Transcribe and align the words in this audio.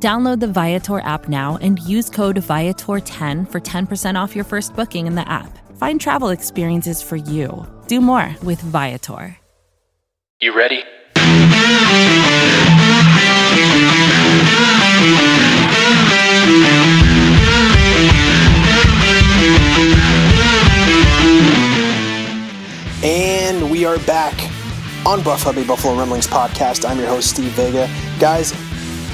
Download 0.00 0.38
the 0.38 0.46
Viator 0.46 1.00
app 1.00 1.28
now 1.28 1.58
and 1.60 1.80
use 1.80 2.08
code 2.08 2.36
Viator10 2.36 3.50
for 3.50 3.60
10% 3.60 4.14
off 4.14 4.36
your 4.36 4.44
first 4.44 4.76
booking 4.76 5.08
in 5.08 5.16
the 5.16 5.28
app. 5.28 5.58
Find 5.76 6.00
travel 6.00 6.28
experiences 6.28 7.02
for 7.02 7.16
you. 7.16 7.66
Do 7.88 8.00
more 8.00 8.34
with 8.42 8.60
Viator. 8.60 9.36
You 10.40 10.56
ready? 10.56 10.84
And 23.02 23.70
we 23.70 23.84
are 23.84 23.98
back 24.00 24.34
on 25.06 25.22
Buff 25.22 25.42
Hub 25.42 25.54
by 25.56 25.64
Buffalo 25.64 25.94
Rumblings 25.94 26.26
podcast. 26.26 26.88
I'm 26.88 26.98
your 26.98 27.08
host, 27.08 27.30
Steve 27.30 27.52
Vega. 27.52 27.88
Guys, 28.20 28.52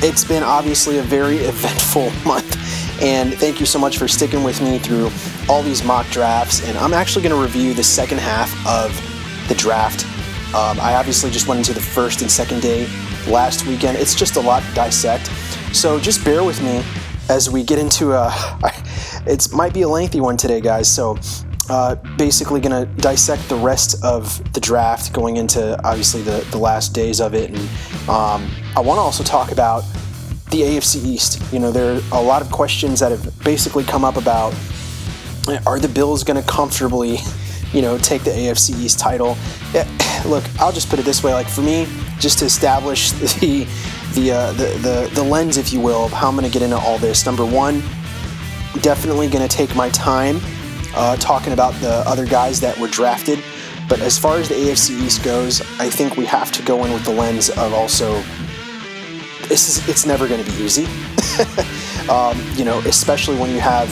it's 0.05 0.23
been 0.23 0.43
obviously 0.43 0.99
a 0.99 1.03
very 1.03 1.39
eventful 1.39 2.11
month, 2.27 3.03
and 3.03 3.35
thank 3.35 3.59
you 3.59 3.65
so 3.65 3.79
much 3.79 3.97
for 3.97 4.07
sticking 4.07 4.45
with 4.45 4.61
me 4.61 4.79
through 4.79 5.11
all 5.49 5.62
these 5.62 5.83
mock 5.83 6.07
drafts. 6.11 6.62
And 6.69 6.77
I'm 6.77 6.93
actually 6.93 7.23
going 7.23 7.35
to 7.35 7.41
review 7.41 7.73
the 7.73 7.83
second 7.83 8.19
half 8.19 8.51
of 8.67 8.93
the 9.48 9.55
draft. 9.55 10.05
Um, 10.55 10.78
I 10.78 10.97
obviously 10.97 11.31
just 11.31 11.48
went 11.48 11.59
into 11.59 11.73
the 11.73 11.81
first 11.81 12.20
and 12.20 12.31
second 12.31 12.61
day 12.61 12.87
last 13.27 13.67
weekend. 13.67 13.97
It's 13.97 14.15
just 14.15 14.37
a 14.37 14.41
lot 14.41 14.62
to 14.62 14.75
dissect, 14.75 15.27
so 15.75 15.98
just 15.98 16.23
bear 16.23 16.45
with 16.45 16.62
me 16.62 16.84
as 17.31 17.48
we 17.48 17.62
get 17.65 17.78
into 17.78 18.12
a. 18.12 18.31
It 19.27 19.50
might 19.55 19.73
be 19.73 19.81
a 19.81 19.89
lengthy 19.89 20.21
one 20.21 20.37
today, 20.37 20.61
guys. 20.61 20.87
So 20.87 21.17
uh, 21.71 21.95
basically 22.19 22.61
going 22.61 22.87
to 22.87 22.93
dissect 23.00 23.48
the 23.48 23.56
rest 23.56 24.03
of 24.05 24.53
the 24.53 24.61
draft 24.61 25.12
going 25.12 25.39
into 25.39 25.83
obviously 25.83 26.21
the, 26.21 26.47
the 26.50 26.59
last 26.59 26.93
days 26.93 27.21
of 27.21 27.34
it. 27.34 27.50
And 27.50 28.09
um, 28.09 28.50
I 28.77 28.81
want 28.81 28.98
to 28.98 29.03
also 29.03 29.25
talk 29.25 29.50
about 29.50 29.83
the 30.55 30.62
AFC 30.62 31.05
East. 31.05 31.42
You 31.52 31.58
know, 31.58 31.72
there 31.72 31.97
are 31.97 32.00
a 32.12 32.22
lot 32.22 32.41
of 32.41 32.50
questions 32.50 33.00
that 33.00 33.10
have 33.10 33.44
basically 33.44 33.83
come 33.83 34.05
up 34.05 34.16
about 34.16 34.55
are 35.66 35.80
the 35.80 35.88
Bills 35.88 36.22
going 36.22 36.41
to 36.41 36.48
comfortably, 36.48 37.19
you 37.72 37.83
know, 37.83 37.98
take 37.98 38.22
the 38.22 38.30
AFC 38.30 38.78
East 38.80 38.98
title? 39.00 39.36
Yeah, 39.75 39.86
look, 40.27 40.44
I'll 40.60 40.72
just 40.72 40.88
put 40.88 40.98
it 41.00 41.05
this 41.05 41.25
way: 41.25 41.34
like 41.34 41.48
for 41.48 41.60
me, 41.60 41.88
just 42.20 42.38
to 42.38 42.44
establish 42.44 43.10
the 43.41 43.66
the, 44.14 44.30
uh, 44.30 44.52
the 44.52 44.66
the 44.78 45.10
the 45.14 45.22
lens, 45.25 45.56
if 45.56 45.72
you 45.72 45.80
will, 45.80 46.05
of 46.05 46.12
how 46.12 46.28
I'm 46.28 46.36
going 46.36 46.47
to 46.47 46.52
get 46.52 46.62
into 46.62 46.78
all 46.78 46.98
this. 46.98 47.27
Number 47.27 47.44
one, 47.44 47.80
definitely 48.80 49.28
going 49.28 49.47
to 49.47 49.55
take 49.55 49.75
my 49.75 49.91
time 49.91 50.38
uh, 50.94 51.16
talking 51.16 51.52
about 51.52 51.75
the 51.80 52.08
other 52.08 52.27
guys 52.27 52.60
that 52.60 52.78
were 52.78 52.88
drafted. 52.88 53.42
But 53.88 54.00
as 54.00 54.19
far 54.19 54.38
as 54.38 54.48
the 54.48 54.55
AFC 54.55 54.98
East 55.02 55.25
goes, 55.25 55.60
I 55.80 55.91
think 55.91 56.16
we 56.16 56.25
have 56.27 56.52
to 56.52 56.62
go 56.62 56.84
in 56.84 56.92
with 56.92 57.05
the 57.05 57.12
lens 57.12 57.50
of 57.50 57.75
also 57.75 58.22
this 59.48 59.69
is 59.69 59.89
it's 59.89 60.06
never 60.06 60.28
going 60.28 60.42
to 60.42 60.50
be 60.50 60.56
easy. 60.62 60.84
um, 62.09 62.41
you 62.55 62.64
know, 62.64 62.78
especially 62.87 63.37
when 63.37 63.50
you 63.50 63.61
have, 63.61 63.89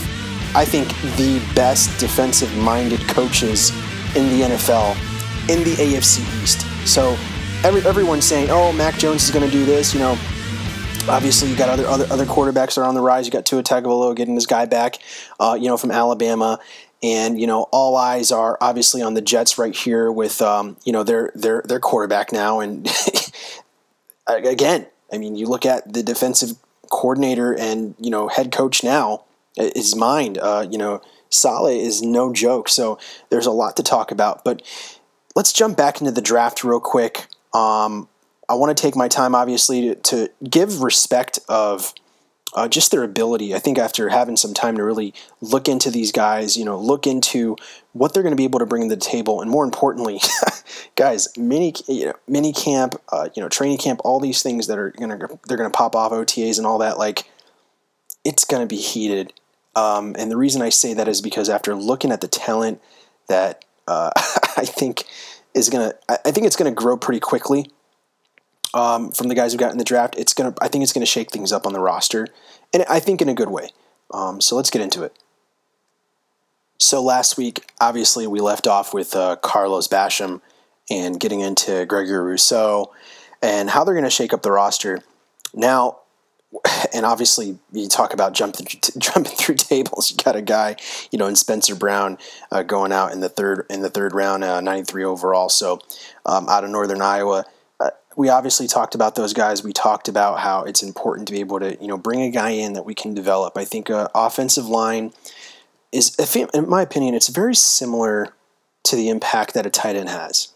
I 0.54 0.64
think, 0.64 0.88
the 1.16 1.42
best 1.54 1.98
defensive-minded 1.98 3.00
coaches 3.08 3.70
in 4.14 4.28
the 4.28 4.46
NFL 4.46 4.96
in 5.48 5.64
the 5.64 5.74
AFC 5.74 6.42
East. 6.42 6.66
So 6.86 7.16
every, 7.64 7.84
everyone's 7.86 8.24
saying, 8.24 8.48
"Oh, 8.50 8.72
Mac 8.72 8.98
Jones 8.98 9.24
is 9.24 9.30
going 9.30 9.44
to 9.44 9.50
do 9.50 9.64
this," 9.64 9.94
you 9.94 10.00
know. 10.00 10.18
Obviously, 11.08 11.50
you 11.50 11.56
got 11.56 11.68
other 11.68 11.86
other 11.86 12.06
other 12.10 12.26
quarterbacks 12.26 12.74
that 12.74 12.82
are 12.82 12.84
on 12.84 12.94
the 12.94 13.00
rise. 13.00 13.26
You 13.26 13.32
got 13.32 13.44
Tua 13.44 13.62
Tagovailoa 13.62 14.14
getting 14.14 14.34
his 14.36 14.46
guy 14.46 14.66
back, 14.66 14.98
uh, 15.40 15.58
you 15.60 15.66
know, 15.66 15.76
from 15.76 15.90
Alabama, 15.90 16.60
and 17.02 17.40
you 17.40 17.46
know 17.46 17.64
all 17.72 17.96
eyes 17.96 18.30
are 18.30 18.56
obviously 18.60 19.02
on 19.02 19.14
the 19.14 19.20
Jets 19.20 19.58
right 19.58 19.74
here 19.74 20.12
with 20.12 20.40
um, 20.40 20.76
you 20.84 20.92
know 20.92 21.02
their 21.02 21.32
their 21.34 21.62
their 21.62 21.80
quarterback 21.80 22.32
now. 22.32 22.60
And 22.60 22.88
again, 24.28 24.86
I 25.12 25.18
mean, 25.18 25.36
you 25.36 25.46
look 25.46 25.66
at 25.66 25.92
the 25.92 26.02
defensive 26.02 26.56
coordinator 26.90 27.52
and 27.52 27.94
you 27.98 28.10
know 28.10 28.28
head 28.28 28.52
coach 28.52 28.82
now, 28.82 29.24
his 29.56 29.94
mind. 29.94 30.38
Uh, 30.38 30.66
you 30.68 30.78
know, 30.78 31.02
Saleh 31.30 31.76
is 31.76 32.02
no 32.02 32.32
joke. 32.32 32.68
So 32.68 32.98
there's 33.30 33.46
a 33.46 33.50
lot 33.50 33.76
to 33.76 33.82
talk 33.82 34.10
about. 34.10 34.44
But 34.44 34.62
let's 35.34 35.52
jump 35.52 35.76
back 35.76 36.00
into 36.00 36.12
the 36.12 36.22
draft 36.22 36.62
real 36.62 36.80
quick. 36.80 37.26
Um, 37.54 38.08
I 38.48 38.54
want 38.54 38.76
to 38.76 38.80
take 38.80 38.96
my 38.96 39.08
time, 39.08 39.34
obviously, 39.34 39.88
to, 39.88 39.94
to 39.94 40.28
give 40.48 40.82
respect 40.82 41.38
of 41.48 41.94
uh, 42.54 42.68
just 42.68 42.90
their 42.90 43.02
ability. 43.02 43.54
I 43.54 43.58
think 43.58 43.78
after 43.78 44.08
having 44.08 44.36
some 44.36 44.54
time 44.54 44.76
to 44.76 44.84
really 44.84 45.14
look 45.40 45.68
into 45.68 45.90
these 45.90 46.12
guys, 46.12 46.56
you 46.56 46.64
know, 46.64 46.78
look 46.78 47.06
into 47.06 47.56
what 47.92 48.12
they're 48.12 48.22
going 48.22 48.32
to 48.32 48.36
be 48.36 48.44
able 48.44 48.58
to 48.58 48.66
bring 48.66 48.88
to 48.88 48.94
the 48.94 49.00
table, 49.00 49.40
and 49.40 49.50
more 49.50 49.64
importantly, 49.64 50.20
guys, 50.96 51.28
mini 51.36 51.74
you 51.88 52.06
know, 52.06 52.14
mini 52.28 52.52
camp, 52.52 52.94
uh, 53.10 53.28
you 53.34 53.42
know, 53.42 53.48
training 53.48 53.78
camp, 53.78 54.00
all 54.04 54.20
these 54.20 54.42
things 54.42 54.66
that 54.66 54.78
are 54.78 54.90
going 54.90 55.10
to 55.10 55.38
they're 55.46 55.56
going 55.56 55.70
to 55.70 55.76
pop 55.76 55.96
off 55.96 56.12
OTAs 56.12 56.58
and 56.58 56.66
all 56.66 56.78
that. 56.78 56.98
Like, 56.98 57.30
it's 58.24 58.44
going 58.44 58.62
to 58.62 58.66
be 58.66 58.80
heated. 58.80 59.32
Um, 59.74 60.14
and 60.18 60.30
the 60.30 60.36
reason 60.36 60.60
I 60.60 60.68
say 60.68 60.94
that 60.94 61.08
is 61.08 61.22
because 61.22 61.48
after 61.48 61.74
looking 61.74 62.12
at 62.12 62.20
the 62.20 62.28
talent 62.28 62.80
that 63.28 63.64
uh, 63.88 64.10
I 64.56 64.64
think 64.66 65.04
is 65.54 65.70
going 65.70 65.90
to, 65.90 65.98
I 66.26 66.30
think 66.30 66.46
it's 66.46 66.56
going 66.56 66.72
to 66.72 66.78
grow 66.78 66.96
pretty 66.96 67.20
quickly 67.20 67.70
um, 68.74 69.12
from 69.12 69.28
the 69.28 69.34
guys 69.34 69.52
who 69.52 69.58
got 69.58 69.72
in 69.72 69.78
the 69.78 69.84
draft. 69.84 70.14
It's 70.16 70.34
gonna, 70.34 70.54
I 70.60 70.68
think 70.68 70.82
it's 70.82 70.92
gonna 70.92 71.06
shake 71.06 71.30
things 71.30 71.52
up 71.52 71.66
on 71.66 71.72
the 71.72 71.80
roster, 71.80 72.28
and 72.72 72.84
I 72.88 73.00
think 73.00 73.20
in 73.20 73.28
a 73.28 73.34
good 73.34 73.50
way. 73.50 73.70
Um, 74.12 74.40
so 74.40 74.56
let's 74.56 74.70
get 74.70 74.82
into 74.82 75.02
it. 75.02 75.16
So 76.78 77.00
last 77.00 77.36
week, 77.36 77.64
obviously, 77.80 78.26
we 78.26 78.40
left 78.40 78.66
off 78.66 78.92
with 78.92 79.14
uh, 79.14 79.36
Carlos 79.36 79.86
Basham 79.86 80.40
and 80.90 81.18
getting 81.18 81.40
into 81.40 81.86
Gregory 81.86 82.18
Rousseau 82.18 82.92
and 83.40 83.70
how 83.70 83.84
they're 83.84 83.94
going 83.94 84.04
to 84.04 84.10
shake 84.10 84.32
up 84.32 84.42
the 84.42 84.50
roster. 84.50 85.00
Now, 85.54 85.98
and 86.94 87.06
obviously, 87.06 87.58
you 87.72 87.88
talk 87.88 88.12
about 88.12 88.32
jumping 88.32 88.66
jumping 88.98 89.32
through 89.32 89.54
tables. 89.54 90.10
You 90.10 90.22
got 90.22 90.36
a 90.36 90.42
guy, 90.42 90.76
you 91.10 91.18
know, 91.18 91.26
in 91.26 91.36
Spencer 91.36 91.74
Brown 91.74 92.18
uh, 92.50 92.62
going 92.62 92.92
out 92.92 93.12
in 93.12 93.20
the 93.20 93.28
third 93.28 93.64
in 93.70 93.82
the 93.82 93.90
third 93.90 94.12
round, 94.12 94.44
uh, 94.44 94.60
93 94.60 95.04
overall. 95.04 95.48
So, 95.48 95.80
um, 96.26 96.48
out 96.48 96.64
of 96.64 96.70
Northern 96.70 97.00
Iowa, 97.00 97.44
we 98.16 98.28
obviously 98.28 98.66
talked 98.66 98.94
about 98.94 99.14
those 99.14 99.32
guys. 99.32 99.64
We 99.64 99.72
talked 99.72 100.08
about 100.08 100.40
how 100.40 100.64
it's 100.64 100.82
important 100.82 101.26
to 101.28 101.32
be 101.32 101.40
able 101.40 101.60
to, 101.60 101.76
you 101.80 101.88
know, 101.88 101.98
bring 101.98 102.22
a 102.22 102.30
guy 102.30 102.50
in 102.50 102.74
that 102.74 102.84
we 102.84 102.94
can 102.94 103.14
develop. 103.14 103.56
I 103.56 103.64
think 103.64 103.88
a 103.90 104.10
offensive 104.14 104.66
line 104.66 105.12
is, 105.90 106.16
in 106.54 106.68
my 106.68 106.82
opinion, 106.82 107.14
it's 107.14 107.28
very 107.28 107.54
similar 107.54 108.34
to 108.84 108.96
the 108.96 109.08
impact 109.08 109.54
that 109.54 109.66
a 109.66 109.70
tight 109.70 109.96
end 109.96 110.08
has. 110.08 110.48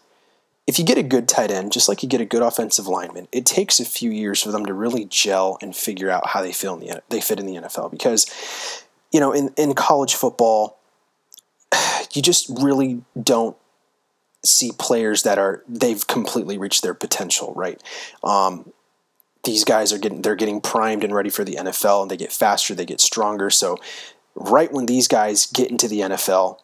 If 0.65 0.77
you 0.77 0.83
get 0.83 0.97
a 0.97 1.03
good 1.03 1.29
tight 1.29 1.49
end, 1.49 1.71
just 1.71 1.87
like 1.87 2.03
you 2.03 2.09
get 2.09 2.19
a 2.19 2.25
good 2.25 2.41
offensive 2.41 2.87
lineman, 2.87 3.27
it 3.31 3.45
takes 3.45 3.79
a 3.79 3.85
few 3.85 4.11
years 4.11 4.43
for 4.43 4.51
them 4.51 4.65
to 4.65 4.73
really 4.73 5.05
gel 5.05 5.57
and 5.61 5.73
figure 5.73 6.09
out 6.09 6.27
how 6.27 6.41
they 6.41 6.51
feel 6.51 6.73
in 6.73 6.81
the 6.81 7.01
they 7.09 7.21
fit 7.21 7.39
in 7.39 7.45
the 7.45 7.55
NFL. 7.55 7.89
Because, 7.89 8.83
you 9.13 9.21
know, 9.21 9.31
in, 9.31 9.53
in 9.55 9.73
college 9.75 10.15
football, 10.15 10.77
you 12.13 12.21
just 12.21 12.49
really 12.61 13.01
don't 13.21 13.55
see 14.43 14.71
players 14.77 15.23
that 15.23 15.37
are 15.37 15.63
they've 15.67 16.05
completely 16.07 16.57
reached 16.57 16.83
their 16.83 16.93
potential, 16.93 17.53
right? 17.55 17.81
Um, 18.23 18.71
these 19.43 19.63
guys 19.63 19.93
are 19.93 19.97
getting 19.97 20.21
they're 20.21 20.35
getting 20.35 20.61
primed 20.61 21.03
and 21.03 21.13
ready 21.13 21.29
for 21.29 21.43
the 21.43 21.55
NFL, 21.55 22.03
and 22.03 22.11
they 22.11 22.17
get 22.17 22.31
faster, 22.31 22.75
they 22.75 22.85
get 22.85 23.01
stronger. 23.01 23.49
So, 23.49 23.77
right 24.35 24.71
when 24.71 24.85
these 24.85 25.07
guys 25.07 25.45
get 25.45 25.71
into 25.71 25.87
the 25.87 26.01
NFL, 26.01 26.59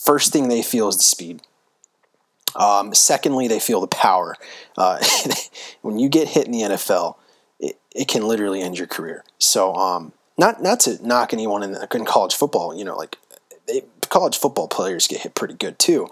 first 0.00 0.32
thing 0.32 0.48
they 0.48 0.62
feel 0.62 0.88
is 0.88 0.96
the 0.96 1.02
speed. 1.02 1.42
Um, 2.56 2.94
secondly, 2.94 3.46
they 3.46 3.60
feel 3.60 3.80
the 3.80 3.88
power. 3.88 4.36
Uh, 4.76 5.02
when 5.82 5.98
you 5.98 6.08
get 6.08 6.28
hit 6.28 6.46
in 6.46 6.52
the 6.52 6.62
NFL, 6.62 7.16
it, 7.60 7.78
it 7.94 8.08
can 8.08 8.26
literally 8.26 8.62
end 8.62 8.78
your 8.78 8.86
career. 8.86 9.24
So, 9.38 9.74
um, 9.74 10.12
not 10.38 10.62
not 10.62 10.80
to 10.80 11.04
knock 11.06 11.32
anyone 11.32 11.62
in, 11.62 11.76
in 11.92 12.04
college 12.04 12.34
football, 12.34 12.76
you 12.76 12.84
know, 12.84 12.96
like 12.96 13.18
they, 13.66 13.82
college 14.08 14.38
football 14.38 14.68
players 14.68 15.06
get 15.06 15.20
hit 15.20 15.34
pretty 15.34 15.54
good 15.54 15.78
too. 15.78 16.08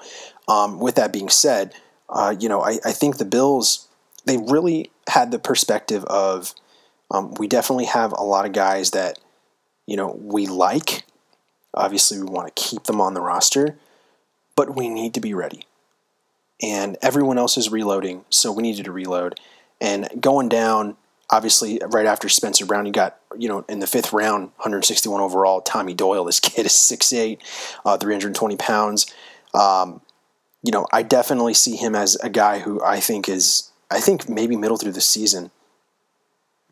Um, 0.48 0.78
with 0.78 0.94
that 0.94 1.12
being 1.12 1.28
said, 1.28 1.75
uh, 2.08 2.34
you 2.38 2.48
know, 2.48 2.62
I, 2.62 2.78
I, 2.84 2.93
think 2.93 3.16
the 3.16 3.25
Bills 3.25 3.88
they 4.26 4.37
really 4.37 4.90
had 5.08 5.31
the 5.32 5.38
perspective 5.38 6.04
of 6.04 6.54
um, 7.10 7.34
we 7.34 7.48
definitely 7.48 7.87
have 7.87 8.12
a 8.12 8.22
lot 8.22 8.46
of 8.46 8.52
guys 8.52 8.90
that 8.93 9.19
you 9.87 9.96
know 9.96 10.19
we 10.20 10.46
like. 10.46 11.04
Obviously, 11.75 12.19
we 12.19 12.25
want 12.25 12.54
to 12.54 12.62
keep 12.62 12.84
them 12.84 13.00
on 13.00 13.14
the 13.14 13.20
roster, 13.20 13.76
but 14.54 14.76
we 14.76 14.88
need 14.88 15.14
to 15.14 15.20
be 15.20 15.34
ready. 15.34 15.66
And 16.62 16.96
everyone 17.02 17.38
else 17.38 17.58
is 17.58 17.70
reloading, 17.70 18.25
so 18.31 18.50
we 18.50 18.62
needed 18.62 18.87
to 18.87 18.92
reload. 18.92 19.38
And 19.81 20.08
going 20.19 20.49
down, 20.49 20.96
obviously, 21.28 21.81
right 21.90 22.06
after 22.06 22.31
Spencer 22.31 22.64
Brown, 22.64 22.87
you 22.87 22.92
got, 22.92 23.19
you 23.37 23.49
know, 23.49 23.64
in 23.69 23.81
the 23.81 23.87
fifth 23.87 24.12
round, 24.14 24.44
161 24.56 25.20
overall, 25.20 25.60
Tommy 25.60 25.92
Doyle. 25.92 26.25
This 26.25 26.40
kid 26.40 26.64
is 26.64 26.72
6'8, 26.72 27.38
uh, 27.84 27.99
320 27.99 28.56
pounds. 28.56 29.12
Um, 29.52 30.00
you 30.66 30.72
know, 30.72 30.84
I 30.92 31.04
definitely 31.04 31.54
see 31.54 31.76
him 31.76 31.94
as 31.94 32.16
a 32.16 32.28
guy 32.28 32.58
who 32.58 32.82
I 32.82 32.98
think 32.98 33.28
is, 33.28 33.70
I 33.88 34.00
think 34.00 34.28
maybe 34.28 34.56
middle 34.56 34.76
through 34.76 34.92
the 34.92 35.00
season, 35.00 35.52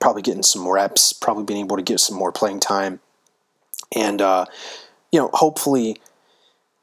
probably 0.00 0.20
getting 0.20 0.42
some 0.42 0.66
reps, 0.66 1.12
probably 1.12 1.44
being 1.44 1.60
able 1.60 1.76
to 1.76 1.82
get 1.82 2.00
some 2.00 2.16
more 2.16 2.32
playing 2.32 2.58
time. 2.58 2.98
And, 3.94 4.20
uh, 4.20 4.46
you 5.12 5.20
know, 5.20 5.30
hopefully, 5.32 6.00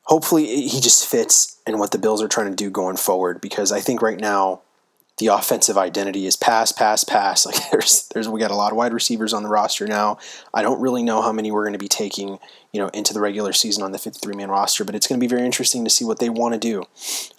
hopefully 0.04 0.46
he 0.46 0.80
just 0.80 1.06
fits 1.06 1.58
in 1.68 1.80
what 1.80 1.92
the 1.92 1.98
Bills 1.98 2.22
are 2.22 2.30
trying 2.30 2.50
to 2.50 2.56
do 2.56 2.70
going 2.70 2.96
forward 2.96 3.42
because 3.42 3.74
I 3.74 3.82
think 3.82 4.02
right 4.02 4.20
now, 4.20 4.62
the 5.22 5.28
offensive 5.28 5.78
identity 5.78 6.26
is 6.26 6.36
pass, 6.36 6.72
pass, 6.72 7.04
pass. 7.04 7.46
Like 7.52 7.70
there's 7.70 8.08
there's 8.14 8.28
we 8.28 8.40
got 8.40 8.52
a 8.52 8.56
lot 8.56 8.72
of 8.72 8.78
wide 8.78 8.94
receivers 8.94 9.34
on 9.34 9.44
the 9.44 9.50
roster 9.50 9.86
now. 9.86 10.18
I 10.54 10.62
don't 10.62 10.82
really 10.82 11.04
know 11.04 11.22
how 11.22 11.32
many 11.32 11.52
we're 11.52 11.64
going 11.64 11.74
to 11.74 11.80
be 11.80 11.88
taking, 11.88 12.40
you 12.72 12.82
know, 12.82 12.88
into 12.90 13.14
the 13.14 13.20
regular 13.20 13.54
season 13.54 13.84
on 13.84 13.92
the 13.92 14.00
53 14.00 14.36
man 14.36 14.50
roster, 14.50 14.84
but 14.84 14.96
it's 14.96 15.06
going 15.06 15.20
to 15.20 15.24
be 15.24 15.30
very 15.30 15.46
interesting 15.46 15.84
to 15.84 15.90
see 15.90 16.04
what 16.04 16.20
they 16.20 16.30
want 16.30 16.54
to 16.54 16.60
do. 16.60 16.86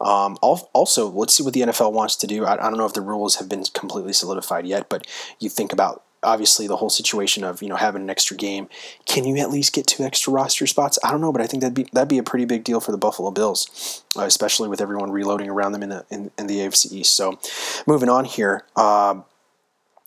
Um, 0.00 0.36
also, 0.42 1.08
let's 1.08 1.34
see 1.34 1.42
what 1.42 1.54
the 1.54 1.62
NFL 1.62 1.92
wants 1.92 2.14
to 2.16 2.26
do. 2.26 2.44
I, 2.44 2.52
I 2.52 2.68
don't 2.68 2.76
know 2.76 2.86
if 2.86 2.92
the 2.92 3.00
rules 3.00 3.36
have 3.36 3.48
been 3.48 3.64
completely 3.74 4.12
solidified 4.12 4.66
yet, 4.66 4.88
but 4.88 5.06
you 5.40 5.48
think 5.48 5.72
about 5.72 6.04
obviously 6.22 6.66
the 6.66 6.76
whole 6.76 6.90
situation 6.90 7.44
of 7.44 7.62
you 7.62 7.68
know 7.68 7.76
having 7.76 8.02
an 8.02 8.10
extra 8.10 8.36
game. 8.36 8.68
Can 9.06 9.24
you 9.24 9.36
at 9.38 9.50
least 9.50 9.72
get 9.72 9.86
two 9.86 10.04
extra 10.04 10.32
roster 10.32 10.66
spots? 10.66 10.98
I 11.02 11.10
don't 11.10 11.20
know, 11.20 11.32
but 11.32 11.40
I 11.40 11.46
think 11.46 11.62
that'd 11.62 11.74
be 11.74 11.86
that'd 11.92 12.08
be 12.08 12.18
a 12.18 12.22
pretty 12.22 12.44
big 12.44 12.64
deal 12.64 12.80
for 12.80 12.92
the 12.92 12.98
Buffalo 12.98 13.30
Bills, 13.30 14.02
uh, 14.16 14.22
especially 14.22 14.68
with 14.68 14.80
everyone 14.80 15.10
reloading 15.10 15.50
around 15.50 15.72
them 15.72 15.82
in 15.82 15.88
the 15.90 16.04
in, 16.10 16.30
in 16.38 16.46
the 16.46 16.58
AFC 16.58 16.92
East. 16.92 17.16
So, 17.16 17.38
moving 17.86 18.08
on 18.08 18.24
here, 18.24 18.64
uh, 18.76 19.20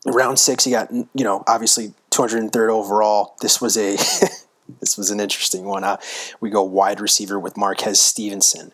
round 0.05 0.39
six, 0.39 0.65
you 0.65 0.73
got 0.73 0.91
you 0.91 1.23
know 1.23 1.43
obviously 1.47 1.93
203rd 2.11 2.69
overall. 2.69 3.35
This 3.41 3.59
was 3.59 3.77
a 3.77 3.95
this 4.79 4.97
was 4.97 5.11
an 5.11 5.19
interesting 5.19 5.65
one. 5.65 5.83
Uh, 5.83 5.97
we 6.39 6.49
go 6.49 6.63
wide 6.63 6.99
receiver 6.99 7.39
with 7.39 7.57
Marquez 7.57 7.99
Stevenson. 7.99 8.71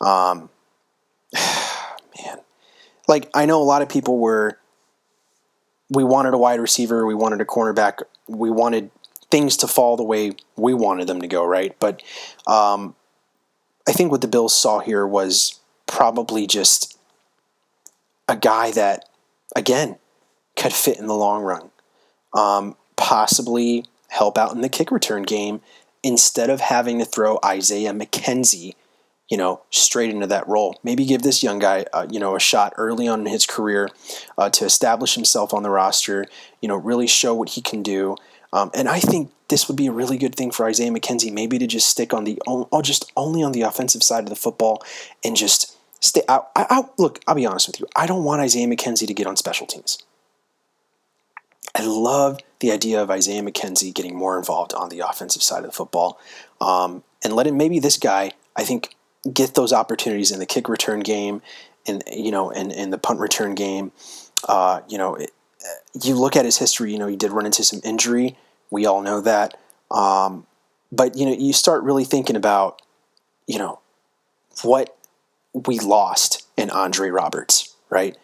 Um, 0.00 0.50
man, 1.34 2.38
like 3.06 3.28
I 3.34 3.46
know 3.46 3.60
a 3.60 3.64
lot 3.64 3.82
of 3.82 3.88
people 3.88 4.18
were 4.18 4.58
we 5.90 6.04
wanted 6.04 6.34
a 6.34 6.38
wide 6.38 6.60
receiver, 6.60 7.06
we 7.06 7.14
wanted 7.14 7.40
a 7.40 7.44
cornerback, 7.44 8.02
we 8.26 8.50
wanted 8.50 8.90
things 9.30 9.56
to 9.58 9.66
fall 9.66 9.96
the 9.96 10.02
way 10.02 10.32
we 10.56 10.74
wanted 10.74 11.06
them 11.06 11.20
to 11.20 11.26
go, 11.26 11.44
right? 11.44 11.78
But 11.78 12.02
um, 12.46 12.94
I 13.86 13.92
think 13.92 14.10
what 14.10 14.20
the 14.20 14.28
Bills 14.28 14.56
saw 14.56 14.80
here 14.80 15.06
was 15.06 15.60
probably 15.86 16.46
just 16.46 16.98
a 18.26 18.36
guy 18.36 18.70
that, 18.72 19.08
again, 19.56 19.96
could 20.56 20.72
fit 20.72 20.98
in 20.98 21.06
the 21.06 21.14
long 21.14 21.42
run. 21.42 21.70
Um, 22.34 22.76
possibly 22.96 23.84
help 24.08 24.36
out 24.36 24.52
in 24.52 24.60
the 24.60 24.68
kick 24.68 24.90
return 24.90 25.22
game 25.22 25.60
instead 26.02 26.50
of 26.50 26.60
having 26.60 26.98
to 26.98 27.04
throw 27.04 27.38
Isaiah 27.44 27.92
McKenzie 27.92 28.74
you 29.28 29.36
know, 29.36 29.60
straight 29.70 30.10
into 30.10 30.26
that 30.26 30.48
role. 30.48 30.78
Maybe 30.82 31.04
give 31.04 31.22
this 31.22 31.42
young 31.42 31.58
guy, 31.58 31.84
uh, 31.92 32.06
you 32.10 32.18
know, 32.18 32.34
a 32.34 32.40
shot 32.40 32.72
early 32.76 33.06
on 33.06 33.20
in 33.20 33.26
his 33.26 33.46
career 33.46 33.90
uh, 34.36 34.50
to 34.50 34.64
establish 34.64 35.14
himself 35.14 35.52
on 35.52 35.62
the 35.62 35.70
roster. 35.70 36.26
You 36.60 36.68
know, 36.68 36.76
really 36.76 37.06
show 37.06 37.34
what 37.34 37.50
he 37.50 37.60
can 37.60 37.82
do. 37.82 38.16
Um, 38.52 38.70
and 38.74 38.88
I 38.88 38.98
think 38.98 39.30
this 39.48 39.68
would 39.68 39.76
be 39.76 39.86
a 39.86 39.92
really 39.92 40.16
good 40.16 40.34
thing 40.34 40.50
for 40.50 40.66
Isaiah 40.66 40.90
McKenzie, 40.90 41.32
maybe 41.32 41.58
to 41.58 41.66
just 41.66 41.88
stick 41.88 42.14
on 42.14 42.24
the, 42.24 42.40
oh, 42.46 42.82
just 42.82 43.12
only 43.16 43.42
on 43.42 43.52
the 43.52 43.62
offensive 43.62 44.02
side 44.02 44.24
of 44.24 44.30
the 44.30 44.36
football 44.36 44.82
and 45.22 45.36
just 45.36 45.76
stay 46.00 46.22
out. 46.28 46.50
I, 46.56 46.66
I, 46.70 46.82
look, 46.96 47.20
I'll 47.26 47.34
be 47.34 47.46
honest 47.46 47.66
with 47.66 47.80
you. 47.80 47.86
I 47.94 48.06
don't 48.06 48.24
want 48.24 48.40
Isaiah 48.40 48.66
McKenzie 48.66 49.06
to 49.06 49.14
get 49.14 49.26
on 49.26 49.36
special 49.36 49.66
teams. 49.66 49.98
I 51.74 51.84
love 51.84 52.40
the 52.60 52.72
idea 52.72 53.02
of 53.02 53.10
Isaiah 53.10 53.42
McKenzie 53.42 53.94
getting 53.94 54.16
more 54.16 54.38
involved 54.38 54.72
on 54.72 54.88
the 54.88 55.00
offensive 55.00 55.42
side 55.42 55.64
of 55.64 55.70
the 55.70 55.76
football, 55.76 56.18
um, 56.60 57.04
and 57.22 57.34
letting 57.34 57.56
maybe 57.56 57.78
this 57.78 57.98
guy. 57.98 58.32
I 58.56 58.64
think 58.64 58.96
get 59.32 59.54
those 59.54 59.72
opportunities 59.72 60.30
in 60.30 60.38
the 60.38 60.46
kick 60.46 60.68
return 60.68 61.00
game, 61.00 61.42
and 61.86 62.02
you 62.10 62.30
know, 62.30 62.50
and 62.50 62.72
in 62.72 62.90
the 62.90 62.98
punt 62.98 63.20
return 63.20 63.54
game. 63.54 63.92
Uh, 64.48 64.80
you 64.88 64.98
know, 64.98 65.14
it, 65.14 65.30
you 66.02 66.14
look 66.14 66.36
at 66.36 66.44
his 66.44 66.58
history. 66.58 66.92
You 66.92 66.98
know, 66.98 67.06
he 67.06 67.16
did 67.16 67.32
run 67.32 67.46
into 67.46 67.64
some 67.64 67.80
injury. 67.84 68.36
We 68.70 68.86
all 68.86 69.02
know 69.02 69.20
that. 69.20 69.58
Um, 69.90 70.46
but 70.92 71.16
you 71.16 71.26
know, 71.26 71.32
you 71.32 71.52
start 71.52 71.82
really 71.82 72.04
thinking 72.04 72.36
about, 72.36 72.80
you 73.46 73.58
know, 73.58 73.80
what 74.62 74.96
we 75.52 75.78
lost 75.78 76.46
in 76.56 76.70
Andre 76.70 77.10
Roberts, 77.10 77.74
right? 77.90 78.16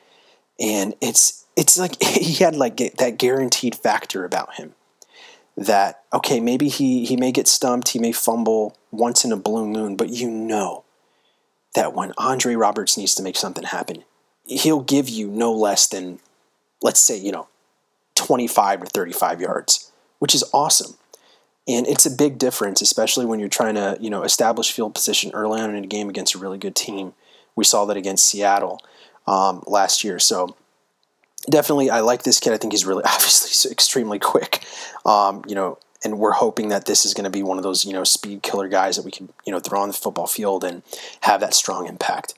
And 0.60 0.94
it's 1.00 1.44
it's 1.56 1.78
like 1.78 2.02
he 2.02 2.42
had 2.44 2.56
like 2.56 2.76
that 2.76 3.18
guaranteed 3.18 3.74
factor 3.74 4.24
about 4.24 4.54
him 4.54 4.74
that 5.56 6.02
okay 6.12 6.40
maybe 6.40 6.68
he 6.68 7.04
he 7.04 7.16
may 7.16 7.30
get 7.30 7.46
stumped 7.46 7.90
he 7.90 7.98
may 7.98 8.10
fumble 8.10 8.76
once 8.90 9.24
in 9.24 9.30
a 9.30 9.36
blue 9.36 9.66
moon 9.66 9.96
but 9.96 10.08
you 10.08 10.28
know 10.28 10.83
that 11.74 11.94
when 11.94 12.12
Andre 12.16 12.54
Roberts 12.54 12.96
needs 12.96 13.14
to 13.16 13.22
make 13.22 13.36
something 13.36 13.64
happen, 13.64 14.04
he'll 14.46 14.82
give 14.82 15.08
you 15.08 15.28
no 15.28 15.52
less 15.52 15.86
than, 15.86 16.20
let's 16.82 17.00
say, 17.00 17.16
you 17.16 17.32
know, 17.32 17.48
25 18.14 18.80
to 18.80 18.86
35 18.86 19.40
yards, 19.40 19.92
which 20.18 20.34
is 20.34 20.44
awesome. 20.52 20.96
And 21.66 21.86
it's 21.86 22.06
a 22.06 22.10
big 22.10 22.38
difference, 22.38 22.82
especially 22.82 23.26
when 23.26 23.40
you're 23.40 23.48
trying 23.48 23.74
to, 23.74 23.96
you 24.00 24.10
know, 24.10 24.22
establish 24.22 24.70
field 24.70 24.94
position 24.94 25.30
early 25.32 25.60
on 25.60 25.74
in 25.74 25.82
a 25.82 25.86
game 25.86 26.08
against 26.08 26.34
a 26.34 26.38
really 26.38 26.58
good 26.58 26.76
team. 26.76 27.14
We 27.56 27.64
saw 27.64 27.84
that 27.86 27.96
against 27.96 28.26
Seattle 28.26 28.80
um, 29.26 29.62
last 29.66 30.04
year. 30.04 30.18
So 30.18 30.56
definitely, 31.48 31.90
I 31.90 32.00
like 32.00 32.22
this 32.22 32.38
kid. 32.38 32.52
I 32.52 32.58
think 32.58 32.72
he's 32.72 32.84
really 32.84 33.04
obviously 33.06 33.72
extremely 33.72 34.18
quick. 34.18 34.62
Um, 35.06 35.42
you 35.46 35.54
know, 35.54 35.78
and 36.04 36.18
we're 36.18 36.32
hoping 36.32 36.68
that 36.68 36.84
this 36.84 37.04
is 37.06 37.14
going 37.14 37.24
to 37.24 37.30
be 37.30 37.42
one 37.42 37.56
of 37.56 37.62
those 37.62 37.84
you 37.84 37.92
know 37.92 38.04
speed 38.04 38.42
killer 38.42 38.68
guys 38.68 38.96
that 38.96 39.04
we 39.04 39.10
can 39.10 39.30
you 39.44 39.52
know 39.52 39.58
throw 39.58 39.80
on 39.80 39.88
the 39.88 39.94
football 39.94 40.26
field 40.26 40.62
and 40.62 40.82
have 41.22 41.40
that 41.40 41.54
strong 41.54 41.86
impact. 41.86 42.34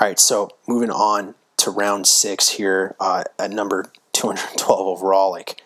All 0.00 0.08
right, 0.08 0.18
so 0.18 0.50
moving 0.68 0.90
on 0.90 1.34
to 1.58 1.70
round 1.70 2.06
six 2.06 2.50
here 2.50 2.94
uh, 3.00 3.24
at 3.38 3.50
number 3.50 3.90
212 4.12 4.80
overall. 4.80 5.30
Like, 5.30 5.62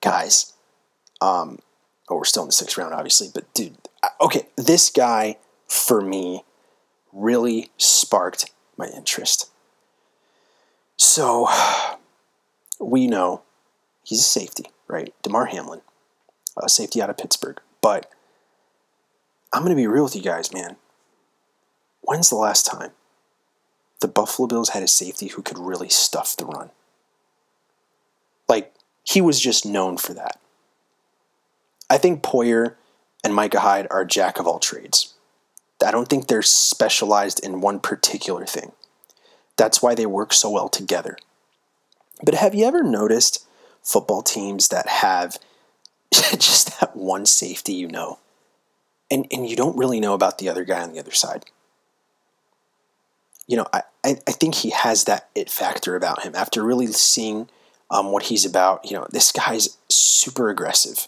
guys, 0.00 0.54
um, 1.20 1.58
oh, 2.08 2.16
we're 2.16 2.24
still 2.24 2.44
in 2.44 2.48
the 2.48 2.52
sixth 2.52 2.78
round, 2.78 2.94
obviously, 2.94 3.28
but 3.32 3.52
dude, 3.52 3.76
okay, 4.20 4.46
this 4.56 4.88
guy 4.88 5.36
for 5.66 6.00
me 6.00 6.44
really 7.12 7.70
sparked 7.76 8.50
my 8.78 8.86
interest. 8.86 9.50
So 10.96 11.48
we 12.80 13.06
know 13.06 13.42
he's 14.02 14.20
a 14.20 14.24
safety, 14.24 14.64
right? 14.88 15.12
Damar 15.22 15.46
Hamlin 15.46 15.82
a 16.64 16.68
safety 16.68 17.00
out 17.00 17.10
of 17.10 17.18
Pittsburgh. 17.18 17.60
But 17.80 18.10
I'm 19.52 19.62
going 19.62 19.74
to 19.74 19.80
be 19.80 19.86
real 19.86 20.04
with 20.04 20.16
you 20.16 20.22
guys, 20.22 20.52
man. 20.52 20.76
When's 22.02 22.30
the 22.30 22.36
last 22.36 22.66
time 22.66 22.90
the 24.00 24.08
Buffalo 24.08 24.46
Bills 24.46 24.70
had 24.70 24.82
a 24.82 24.88
safety 24.88 25.28
who 25.28 25.42
could 25.42 25.58
really 25.58 25.88
stuff 25.88 26.36
the 26.36 26.46
run? 26.46 26.70
Like, 28.48 28.72
he 29.04 29.20
was 29.20 29.40
just 29.40 29.66
known 29.66 29.96
for 29.96 30.14
that. 30.14 30.38
I 31.90 31.98
think 31.98 32.22
Poyer 32.22 32.74
and 33.24 33.34
Micah 33.34 33.60
Hyde 33.60 33.86
are 33.90 34.04
jack 34.04 34.38
of 34.38 34.46
all 34.46 34.58
trades. 34.58 35.14
I 35.84 35.90
don't 35.90 36.08
think 36.08 36.26
they're 36.26 36.42
specialized 36.42 37.44
in 37.44 37.60
one 37.60 37.80
particular 37.80 38.46
thing. 38.46 38.72
That's 39.56 39.82
why 39.82 39.94
they 39.94 40.06
work 40.06 40.32
so 40.32 40.50
well 40.50 40.68
together. 40.68 41.16
But 42.22 42.34
have 42.34 42.54
you 42.54 42.64
ever 42.64 42.82
noticed 42.82 43.46
football 43.82 44.22
teams 44.22 44.68
that 44.68 44.88
have 44.88 45.38
just 46.38 46.80
that 46.80 46.96
one 46.96 47.26
safety 47.26 47.72
you 47.72 47.88
know. 47.88 48.18
And, 49.10 49.26
and 49.30 49.48
you 49.48 49.56
don't 49.56 49.76
really 49.76 50.00
know 50.00 50.12
about 50.12 50.38
the 50.38 50.48
other 50.48 50.64
guy 50.64 50.82
on 50.82 50.92
the 50.92 51.00
other 51.00 51.12
side. 51.12 51.46
You 53.46 53.56
know, 53.56 53.66
I, 53.72 53.82
I, 54.04 54.16
I 54.26 54.32
think 54.32 54.56
he 54.56 54.70
has 54.70 55.04
that 55.04 55.28
it 55.34 55.50
factor 55.50 55.96
about 55.96 56.22
him. 56.22 56.34
After 56.34 56.62
really 56.62 56.88
seeing 56.88 57.48
um, 57.90 58.12
what 58.12 58.24
he's 58.24 58.44
about, 58.44 58.84
you 58.84 58.96
know, 58.96 59.06
this 59.10 59.32
guy's 59.32 59.78
super 59.88 60.50
aggressive. 60.50 61.06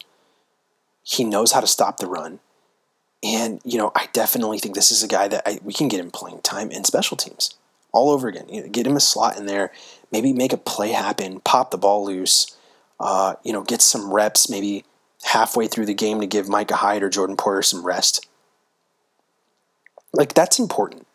He 1.02 1.24
knows 1.24 1.52
how 1.52 1.60
to 1.60 1.66
stop 1.66 1.98
the 1.98 2.06
run. 2.06 2.40
And, 3.22 3.60
you 3.64 3.76
know, 3.76 3.92
I 3.94 4.08
definitely 4.12 4.58
think 4.58 4.74
this 4.74 4.90
is 4.90 5.02
a 5.02 5.08
guy 5.08 5.28
that 5.28 5.42
I, 5.46 5.60
we 5.62 5.74
can 5.74 5.88
get 5.88 6.00
him 6.00 6.10
playing 6.10 6.40
time 6.40 6.70
in 6.70 6.84
special 6.84 7.18
teams 7.18 7.54
all 7.92 8.10
over 8.10 8.28
again. 8.28 8.48
You 8.48 8.62
know, 8.62 8.68
get 8.68 8.86
him 8.86 8.96
a 8.96 9.00
slot 9.00 9.36
in 9.36 9.46
there, 9.46 9.72
maybe 10.10 10.32
make 10.32 10.52
a 10.52 10.56
play 10.56 10.92
happen, 10.92 11.40
pop 11.40 11.70
the 11.70 11.78
ball 11.78 12.06
loose, 12.06 12.56
uh, 12.98 13.34
you 13.42 13.52
know, 13.52 13.62
get 13.62 13.82
some 13.82 14.12
reps, 14.12 14.48
maybe 14.48 14.84
halfway 15.24 15.66
through 15.66 15.86
the 15.86 15.94
game 15.94 16.20
to 16.20 16.26
give 16.26 16.48
Micah 16.48 16.76
Hyde 16.76 17.02
or 17.02 17.10
Jordan 17.10 17.36
Poyer 17.36 17.64
some 17.64 17.86
rest. 17.86 18.26
Like 20.12 20.34
that's 20.34 20.58
important. 20.58 21.06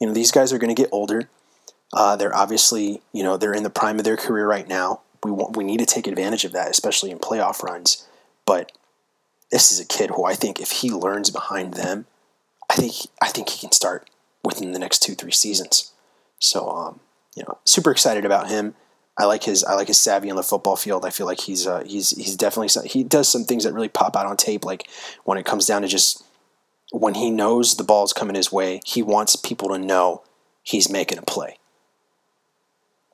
You 0.00 0.06
know, 0.06 0.12
these 0.12 0.30
guys 0.30 0.52
are 0.52 0.58
going 0.58 0.74
to 0.74 0.80
get 0.80 0.90
older. 0.92 1.28
Uh, 1.92 2.16
they're 2.16 2.34
obviously, 2.34 3.00
you 3.12 3.22
know, 3.22 3.36
they're 3.36 3.54
in 3.54 3.62
the 3.62 3.70
prime 3.70 3.98
of 3.98 4.04
their 4.04 4.16
career 4.16 4.46
right 4.46 4.68
now. 4.68 5.00
We 5.24 5.30
want, 5.30 5.56
we 5.56 5.64
need 5.64 5.80
to 5.80 5.86
take 5.86 6.06
advantage 6.06 6.44
of 6.44 6.52
that, 6.52 6.70
especially 6.70 7.10
in 7.10 7.18
playoff 7.18 7.62
runs. 7.62 8.06
But 8.44 8.72
this 9.50 9.72
is 9.72 9.80
a 9.80 9.86
kid 9.86 10.10
who 10.10 10.24
I 10.24 10.34
think 10.34 10.60
if 10.60 10.70
he 10.70 10.90
learns 10.90 11.30
behind 11.30 11.74
them, 11.74 12.06
I 12.70 12.74
think 12.74 12.94
I 13.22 13.28
think 13.28 13.48
he 13.48 13.58
can 13.58 13.72
start 13.72 14.10
within 14.44 14.72
the 14.72 14.78
next 14.78 15.00
two 15.00 15.14
three 15.14 15.32
seasons. 15.32 15.92
So, 16.38 16.68
um, 16.68 17.00
you 17.34 17.42
know, 17.44 17.58
super 17.64 17.90
excited 17.90 18.24
about 18.24 18.48
him. 18.48 18.74
I 19.18 19.24
like 19.24 19.42
his 19.42 19.64
I 19.64 19.74
like 19.74 19.88
his 19.88 20.00
savvy 20.00 20.30
on 20.30 20.36
the 20.36 20.42
football 20.42 20.76
field. 20.76 21.04
I 21.04 21.10
feel 21.10 21.26
like 21.26 21.40
he's 21.40 21.66
uh, 21.66 21.82
he's 21.84 22.10
he's 22.10 22.36
definitely 22.36 22.88
he 22.88 23.02
does 23.02 23.28
some 23.28 23.44
things 23.44 23.64
that 23.64 23.74
really 23.74 23.88
pop 23.88 24.16
out 24.16 24.26
on 24.26 24.36
tape. 24.36 24.64
Like 24.64 24.88
when 25.24 25.38
it 25.38 25.44
comes 25.44 25.66
down 25.66 25.82
to 25.82 25.88
just 25.88 26.22
when 26.92 27.14
he 27.14 27.30
knows 27.30 27.76
the 27.76 27.84
ball's 27.84 28.12
coming 28.12 28.36
his 28.36 28.52
way, 28.52 28.80
he 28.86 29.02
wants 29.02 29.34
people 29.34 29.68
to 29.70 29.78
know 29.78 30.22
he's 30.62 30.88
making 30.88 31.18
a 31.18 31.22
play. 31.22 31.58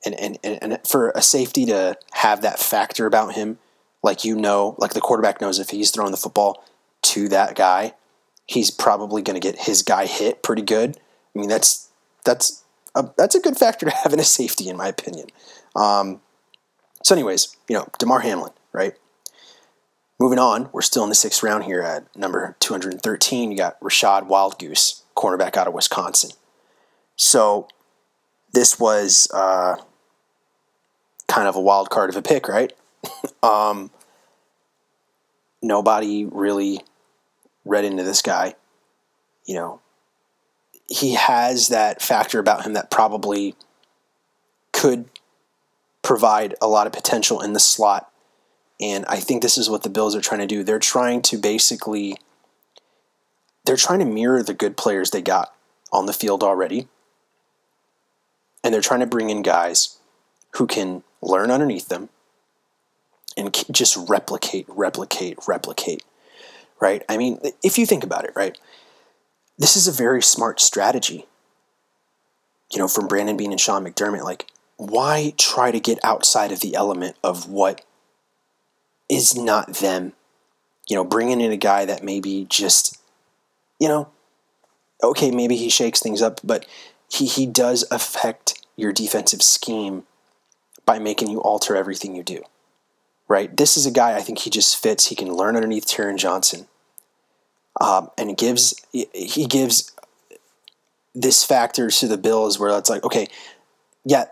And 0.05 0.15
and 0.15 0.39
and 0.45 0.79
for 0.87 1.11
a 1.15 1.23
safety 1.23 1.65
to 1.67 1.97
have 2.13 2.43
that 2.43 2.59
factor 2.59 3.07
about 3.07 3.35
him, 3.35 3.59
like 4.03 4.25
you 4.25 4.37
know, 4.37 4.75
like 4.77 4.93
the 4.93 5.01
quarterback 5.01 5.41
knows 5.41 5.59
if 5.59 5.71
he's 5.71 5.91
throwing 5.91 6.11
the 6.11 6.19
football 6.19 6.63
to 7.03 7.29
that 7.31 7.55
guy, 7.55 7.95
he's 8.47 8.71
probably 8.71 9.23
going 9.23 9.41
to 9.41 9.41
get 9.41 9.61
his 9.61 9.83
guy 9.83 10.05
hit 10.05 10.43
pretty 10.43 10.63
good. 10.63 10.99
I 11.35 11.39
mean, 11.39 11.49
that's 11.49 11.89
that's 12.27 12.64
a, 12.95 13.11
that's 13.17 13.35
a 13.35 13.41
good 13.41 13.57
factor 13.57 13.87
to 13.87 13.93
have 13.93 14.13
in 14.13 14.21
a 14.21 14.25
safety, 14.25 14.69
in 14.69 14.77
my 14.77 14.89
opinion. 14.89 15.27
Um, 15.75 16.21
so, 17.03 17.15
anyways, 17.15 17.57
you 17.69 17.75
know, 17.77 17.89
Damar 17.99 18.21
Hamlin, 18.21 18.53
right? 18.73 18.95
Moving 20.19 20.39
on, 20.39 20.71
we're 20.73 20.83
still 20.83 21.03
in 21.03 21.09
the 21.09 21.15
sixth 21.15 21.43
round 21.43 21.65
here 21.65 21.83
at 21.83 22.15
number 22.17 22.57
213. 22.61 23.51
You 23.51 23.57
got 23.57 23.79
Rachad 23.81 24.29
Wildgoose, 24.29 25.03
cornerback 25.17 25.57
out 25.57 25.67
of 25.67 25.75
Wisconsin. 25.75 26.31
So, 27.17 27.69
this 28.53 28.79
was 28.79 29.29
uh, 29.35 29.77
kind 31.29 31.49
of 31.49 31.57
a 31.57 31.61
wild 31.61 31.91
card 31.91 32.11
of 32.11 32.17
a 32.17 32.23
pick, 32.23 32.49
right? 32.49 32.73
um, 33.43 33.91
nobody 35.61 36.25
really 36.25 36.81
read 37.65 37.85
into 37.85 38.05
this 38.05 38.23
guy. 38.23 38.55
You 39.47 39.57
know, 39.57 39.81
he 40.89 41.15
has 41.15 41.69
that 41.69 42.03
factor 42.03 42.39
about 42.39 42.65
him 42.65 42.75
that 42.75 42.91
probably 42.91 43.55
could 44.73 45.07
provide 46.03 46.55
a 46.61 46.69
lot 46.69 46.87
of 46.87 46.93
potential 46.93 47.41
in 47.41 47.53
the 47.53 47.61
slot. 47.61 48.11
And 48.81 49.05
I 49.07 49.17
think 49.17 49.41
this 49.41 49.57
is 49.57 49.71
what 49.71 49.83
the 49.83 49.89
Bills 49.89 50.15
are 50.15 50.21
trying 50.21 50.41
to 50.41 50.47
do. 50.47 50.63
They're 50.63 50.79
trying 50.79 51.23
to 51.23 51.39
basically 51.39 52.17
they're 53.65 53.77
trying 53.77 54.01
to 54.01 54.05
mirror 54.05 54.43
the 54.43 54.55
good 54.55 54.77
players 54.77 55.11
they 55.11 55.23
got 55.23 55.55
on 55.91 56.07
the 56.07 56.13
field 56.13 56.43
already. 56.43 56.89
And 58.63 58.73
they're 58.73 58.81
trying 58.81 59.01
to 59.01 59.07
bring 59.07 59.31
in 59.31 59.43
guys 59.43 59.99
who 60.53 60.67
can 60.67 61.03
learn 61.23 61.51
underneath 61.51 61.89
them 61.89 62.11
and 63.37 63.55
just 63.71 63.97
replicate, 64.09 64.67
replicate, 64.69 65.39
replicate. 65.49 66.03
Right? 66.81 67.03
I 67.09 67.17
mean, 67.17 67.41
if 67.63 67.79
you 67.79 67.87
think 67.87 68.05
about 68.05 68.25
it, 68.25 68.33
right? 68.35 68.59
This 69.59 69.77
is 69.77 69.87
a 69.87 69.93
very 69.93 70.23
smart 70.23 70.61
strategy. 70.61 71.27
You 72.73 72.79
know, 72.79 72.89
from 72.89 73.07
Brandon 73.07 73.37
Beane 73.37 73.53
and 73.53 73.61
Sean 73.61 73.85
McDermott, 73.85 74.25
like 74.25 74.47
why 74.77 75.33
try 75.39 75.71
to 75.71 75.81
get 75.81 75.99
outside 76.03 76.51
of 76.51 76.61
the 76.61 76.75
element 76.75 77.17
of 77.23 77.49
what 77.49 77.85
is 79.09 79.37
not 79.37 79.75
them? 79.75 80.13
You 80.89 80.97
know, 80.97 81.05
bringing 81.05 81.41
in 81.41 81.53
a 81.53 81.57
guy 81.57 81.85
that 81.85 82.03
maybe 82.03 82.47
just, 82.49 83.01
you 83.79 83.89
know, 83.89 84.09
okay, 85.03 85.31
maybe 85.31 85.57
he 85.57 85.69
shakes 85.69 86.01
things 86.01 86.21
up, 86.21 86.41
but 86.43 86.67
he, 87.09 87.27
he 87.27 87.47
does 87.47 87.87
affect 87.91 88.67
your 88.77 88.93
defensive 88.93 89.43
scheme 89.43 90.05
by 90.85 90.99
making 90.99 91.31
you 91.31 91.41
alter 91.41 91.77
everything 91.77 92.15
you 92.15 92.23
do. 92.23 92.43
Right? 93.29 93.57
This 93.57 93.77
is 93.77 93.87
a 93.87 93.91
guy 93.91 94.17
I 94.17 94.21
think 94.21 94.41
he 94.41 94.51
just 94.51 94.77
fits. 94.77 95.07
He 95.07 95.15
can 95.15 95.33
learn 95.33 95.57
underneath 95.57 95.87
Taron 95.87 96.19
Johnson. 96.19 96.67
Um, 97.81 98.11
and 98.17 98.37
gives 98.37 98.75
he 98.93 99.47
gives 99.47 99.93
this 101.15 101.45
factor 101.45 101.91
to 101.91 102.09
the 102.09 102.19
Bills 102.19 102.59
where 102.59 102.77
it's 102.77 102.91
like, 102.91 103.05
okay, 103.05 103.29
yeah, 104.05 104.27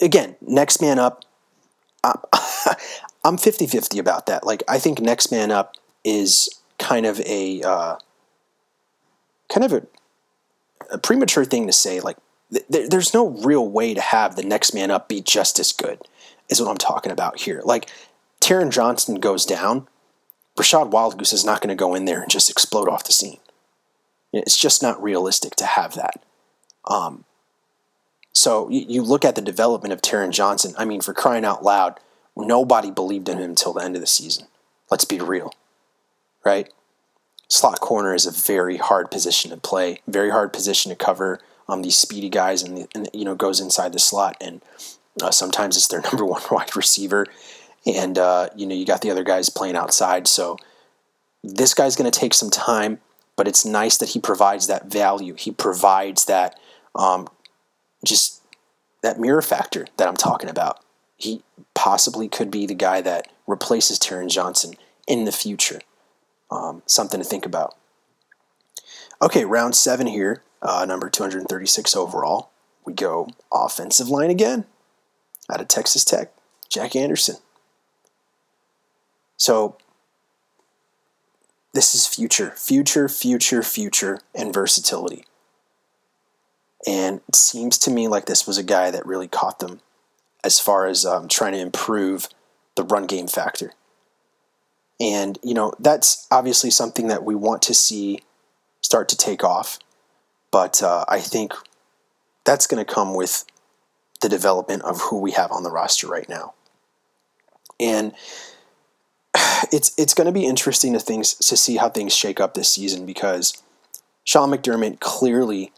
again, 0.00 0.36
next 0.40 0.80
man 0.80 0.98
up. 0.98 1.24
I'm 3.24 3.36
50 3.38 3.66
50 3.66 3.98
about 3.98 4.26
that. 4.26 4.44
Like, 4.44 4.62
I 4.68 4.78
think 4.78 5.00
next 5.00 5.30
man 5.30 5.50
up 5.50 5.74
is 6.04 6.48
kind 6.78 7.06
of 7.06 7.20
a 7.20 7.62
uh, 7.62 7.96
kind 9.52 9.64
of 9.64 9.72
a, 9.72 9.82
a, 10.90 10.98
premature 10.98 11.44
thing 11.44 11.66
to 11.66 11.72
say. 11.72 12.00
Like, 12.00 12.16
th- 12.52 12.90
there's 12.90 13.14
no 13.14 13.28
real 13.28 13.68
way 13.68 13.94
to 13.94 14.00
have 14.00 14.34
the 14.34 14.42
next 14.42 14.74
man 14.74 14.90
up 14.90 15.08
be 15.08 15.20
just 15.20 15.60
as 15.60 15.72
good, 15.72 16.00
is 16.48 16.60
what 16.60 16.70
I'm 16.70 16.76
talking 16.76 17.12
about 17.12 17.40
here. 17.40 17.62
Like, 17.64 17.88
Taron 18.40 18.70
Johnson 18.70 19.20
goes 19.20 19.46
down, 19.46 19.86
Rachad 20.58 20.90
Wildgoose 20.90 21.32
is 21.32 21.44
not 21.44 21.60
going 21.60 21.74
to 21.74 21.80
go 21.80 21.94
in 21.94 22.04
there 22.04 22.20
and 22.20 22.30
just 22.30 22.50
explode 22.50 22.88
off 22.88 23.04
the 23.04 23.12
scene. 23.12 23.38
It's 24.32 24.58
just 24.58 24.82
not 24.82 25.02
realistic 25.02 25.56
to 25.56 25.66
have 25.66 25.94
that. 25.94 26.22
Um, 26.86 27.24
so 28.32 28.68
you, 28.70 28.84
you 28.88 29.02
look 29.02 29.24
at 29.24 29.34
the 29.34 29.42
development 29.42 29.92
of 29.92 30.02
Taron 30.02 30.30
Johnson. 30.30 30.74
I 30.78 30.84
mean, 30.84 31.00
for 31.00 31.12
crying 31.12 31.44
out 31.44 31.62
loud, 31.62 32.00
nobody 32.36 32.90
believed 32.90 33.28
in 33.28 33.38
him 33.38 33.50
until 33.50 33.72
the 33.72 33.82
end 33.82 33.94
of 33.94 34.00
the 34.00 34.06
season. 34.06 34.46
Let's 34.90 35.04
be 35.04 35.20
real, 35.20 35.52
right? 36.44 36.70
Slot 37.48 37.80
corner 37.80 38.14
is 38.14 38.26
a 38.26 38.30
very 38.30 38.78
hard 38.78 39.10
position 39.10 39.50
to 39.50 39.56
play, 39.56 40.00
very 40.08 40.30
hard 40.30 40.52
position 40.52 40.90
to 40.90 40.96
cover. 40.96 41.40
Um, 41.68 41.82
these 41.82 41.96
speedy 41.96 42.28
guys, 42.28 42.62
and, 42.62 42.76
the, 42.76 42.88
and 42.94 43.08
you 43.12 43.24
know 43.24 43.34
goes 43.34 43.60
inside 43.60 43.92
the 43.92 43.98
slot, 43.98 44.36
and 44.40 44.62
uh, 45.22 45.30
sometimes 45.30 45.76
it's 45.76 45.88
their 45.88 46.00
number 46.12 46.24
one 46.24 46.42
wide 46.50 46.74
receiver, 46.74 47.26
and 47.86 48.18
uh, 48.18 48.48
you 48.56 48.66
know 48.66 48.74
you 48.74 48.86
got 48.86 49.00
the 49.00 49.10
other 49.10 49.24
guys 49.24 49.48
playing 49.48 49.76
outside. 49.76 50.26
So 50.26 50.56
this 51.42 51.74
guy's 51.74 51.96
going 51.96 52.10
to 52.10 52.18
take 52.18 52.34
some 52.34 52.50
time, 52.50 53.00
but 53.36 53.48
it's 53.48 53.64
nice 53.64 53.96
that 53.98 54.10
he 54.10 54.20
provides 54.20 54.66
that 54.66 54.86
value. 54.86 55.34
He 55.34 55.50
provides 55.50 56.26
that 56.26 56.58
um, 56.94 57.28
just 58.04 58.42
that 59.02 59.18
mirror 59.18 59.42
factor 59.42 59.86
that 59.96 60.08
I'm 60.08 60.16
talking 60.16 60.50
about. 60.50 60.80
He 61.16 61.42
possibly 61.74 62.28
could 62.28 62.50
be 62.50 62.66
the 62.66 62.74
guy 62.74 63.00
that 63.00 63.28
replaces 63.46 63.98
Taron 63.98 64.28
Johnson 64.28 64.74
in 65.06 65.24
the 65.24 65.32
future. 65.32 65.80
Um, 66.50 66.82
something 66.86 67.20
to 67.20 67.24
think 67.24 67.46
about. 67.46 67.76
Okay, 69.20 69.44
round 69.44 69.74
seven 69.74 70.06
here, 70.06 70.42
uh, 70.60 70.84
number 70.84 71.08
236 71.08 71.96
overall. 71.96 72.50
We 72.84 72.92
go 72.92 73.28
offensive 73.52 74.08
line 74.08 74.30
again 74.30 74.64
out 75.50 75.60
of 75.60 75.68
Texas 75.68 76.04
Tech, 76.04 76.32
Jack 76.68 76.96
Anderson. 76.96 77.36
So 79.42 79.76
this 81.74 81.96
is 81.96 82.06
future, 82.06 82.52
future, 82.52 83.08
future, 83.08 83.64
future, 83.64 84.20
and 84.36 84.54
versatility. 84.54 85.24
And 86.86 87.22
it 87.28 87.34
seems 87.34 87.76
to 87.78 87.90
me 87.90 88.06
like 88.06 88.26
this 88.26 88.46
was 88.46 88.56
a 88.56 88.62
guy 88.62 88.92
that 88.92 89.04
really 89.04 89.26
caught 89.26 89.58
them 89.58 89.80
as 90.44 90.60
far 90.60 90.86
as 90.86 91.04
um, 91.04 91.26
trying 91.26 91.54
to 91.54 91.58
improve 91.58 92.28
the 92.76 92.84
run 92.84 93.06
game 93.06 93.26
factor. 93.26 93.72
And, 95.00 95.40
you 95.42 95.54
know, 95.54 95.72
that's 95.80 96.24
obviously 96.30 96.70
something 96.70 97.08
that 97.08 97.24
we 97.24 97.34
want 97.34 97.62
to 97.62 97.74
see 97.74 98.20
start 98.80 99.08
to 99.08 99.16
take 99.16 99.42
off. 99.42 99.80
But 100.52 100.84
uh, 100.84 101.04
I 101.08 101.18
think 101.18 101.52
that's 102.44 102.68
going 102.68 102.84
to 102.84 102.94
come 102.94 103.12
with 103.12 103.44
the 104.20 104.28
development 104.28 104.82
of 104.82 105.00
who 105.00 105.18
we 105.18 105.32
have 105.32 105.50
on 105.50 105.64
the 105.64 105.72
roster 105.72 106.06
right 106.06 106.28
now. 106.28 106.54
And 107.80 108.14
it's 109.72 109.92
it's 109.96 110.14
going 110.14 110.26
to 110.26 110.32
be 110.32 110.44
interesting 110.44 110.92
to 110.92 111.00
things 111.00 111.34
to 111.34 111.56
see 111.56 111.76
how 111.76 111.88
things 111.88 112.14
shake 112.14 112.40
up 112.40 112.54
this 112.54 112.70
season 112.70 113.06
because 113.06 113.62
Sean 114.24 114.50
McDermott 114.50 115.00
clearly 115.00 115.72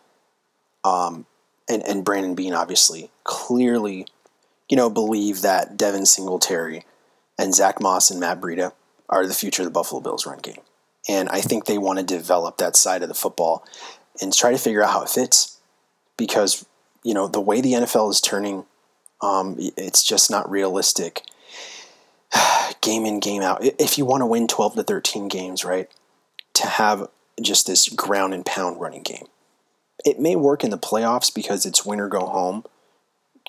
um, 0.85 1.27
and, 1.69 1.83
and 1.87 2.05
Brandon 2.05 2.35
Beane 2.35 2.55
obviously 2.55 3.11
clearly, 3.25 4.07
you 4.69 4.77
know, 4.77 4.91
believe 4.91 5.43
that 5.43 5.77
Devin 5.77 6.07
Singletary 6.07 6.85
and 7.39 7.55
Zach 7.55 7.81
Moss 7.81 8.11
and 8.11 8.21
Matt 8.21 8.41
Breida 8.41 8.73
are 9.09 9.27
the 9.27 9.35
future 9.35 9.63
of 9.63 9.67
the 9.67 9.73
Buffalo 9.73 10.01
Bills 10.01 10.27
run 10.27 10.39
game. 10.39 10.61
And 11.09 11.29
I 11.29 11.41
think 11.41 11.65
they 11.65 11.79
want 11.79 11.99
to 11.99 12.05
develop 12.05 12.59
that 12.59 12.77
side 12.77 13.03
of 13.03 13.09
the 13.09 13.15
football 13.15 13.65
and 14.21 14.33
try 14.33 14.53
to 14.53 14.59
figure 14.59 14.83
out 14.83 14.91
how 14.91 15.03
it 15.03 15.09
fits. 15.09 15.59
Because, 16.17 16.65
you 17.03 17.13
know, 17.13 17.27
the 17.27 17.41
way 17.41 17.61
the 17.61 17.73
NFL 17.73 18.11
is 18.11 18.21
turning, 18.21 18.65
um, 19.21 19.57
it's 19.59 20.03
just 20.03 20.31
not 20.31 20.49
realistic. 20.51 21.23
game 22.81 23.07
in, 23.07 23.21
game 23.21 23.43
out. 23.43 23.61
If 23.63 23.99
you 23.99 24.05
want 24.05 24.23
to 24.23 24.27
win 24.27 24.47
12 24.47 24.75
to 24.77 24.83
13 24.83 25.29
games, 25.29 25.65
right, 25.65 25.91
to 26.55 26.67
have 26.67 27.09
just 27.41 27.67
this 27.67 27.89
ground 27.89 28.35
and 28.35 28.47
pound 28.47 28.81
running 28.81 29.03
game 29.03 29.27
it 30.05 30.21
may 30.21 30.37
work 30.37 30.63
in 30.63 30.71
the 30.71 30.79
playoffs 30.79 31.35
because 31.35 31.65
it's 31.65 31.85
win 31.85 32.01
or 32.01 32.09
go 32.09 32.27
home 32.27 32.65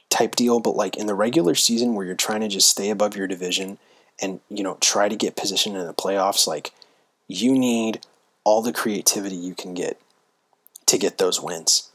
type 0.10 0.36
deal, 0.36 0.60
but 0.60 0.76
like 0.76 0.96
in 0.96 1.08
the 1.08 1.16
regular 1.16 1.56
season 1.56 1.94
where 1.94 2.06
you're 2.06 2.16
trying 2.16 2.42
to 2.42 2.48
just 2.48 2.70
stay 2.70 2.90
above 2.90 3.16
your 3.16 3.28
division 3.28 3.78
and 4.22 4.40
you 4.50 4.64
know 4.64 4.78
try 4.80 5.10
to 5.10 5.16
get 5.16 5.36
positioned 5.36 5.76
in 5.76 5.86
the 5.86 5.94
playoffs, 5.94 6.48
like 6.48 6.72
you 7.28 7.54
need 7.54 8.00
all 8.44 8.62
the 8.62 8.72
creativity 8.72 9.36
you 9.36 9.54
can 9.54 9.74
get 9.74 10.00
to 10.86 10.98
get 10.98 11.18
those 11.18 11.42
wins. 11.42 11.92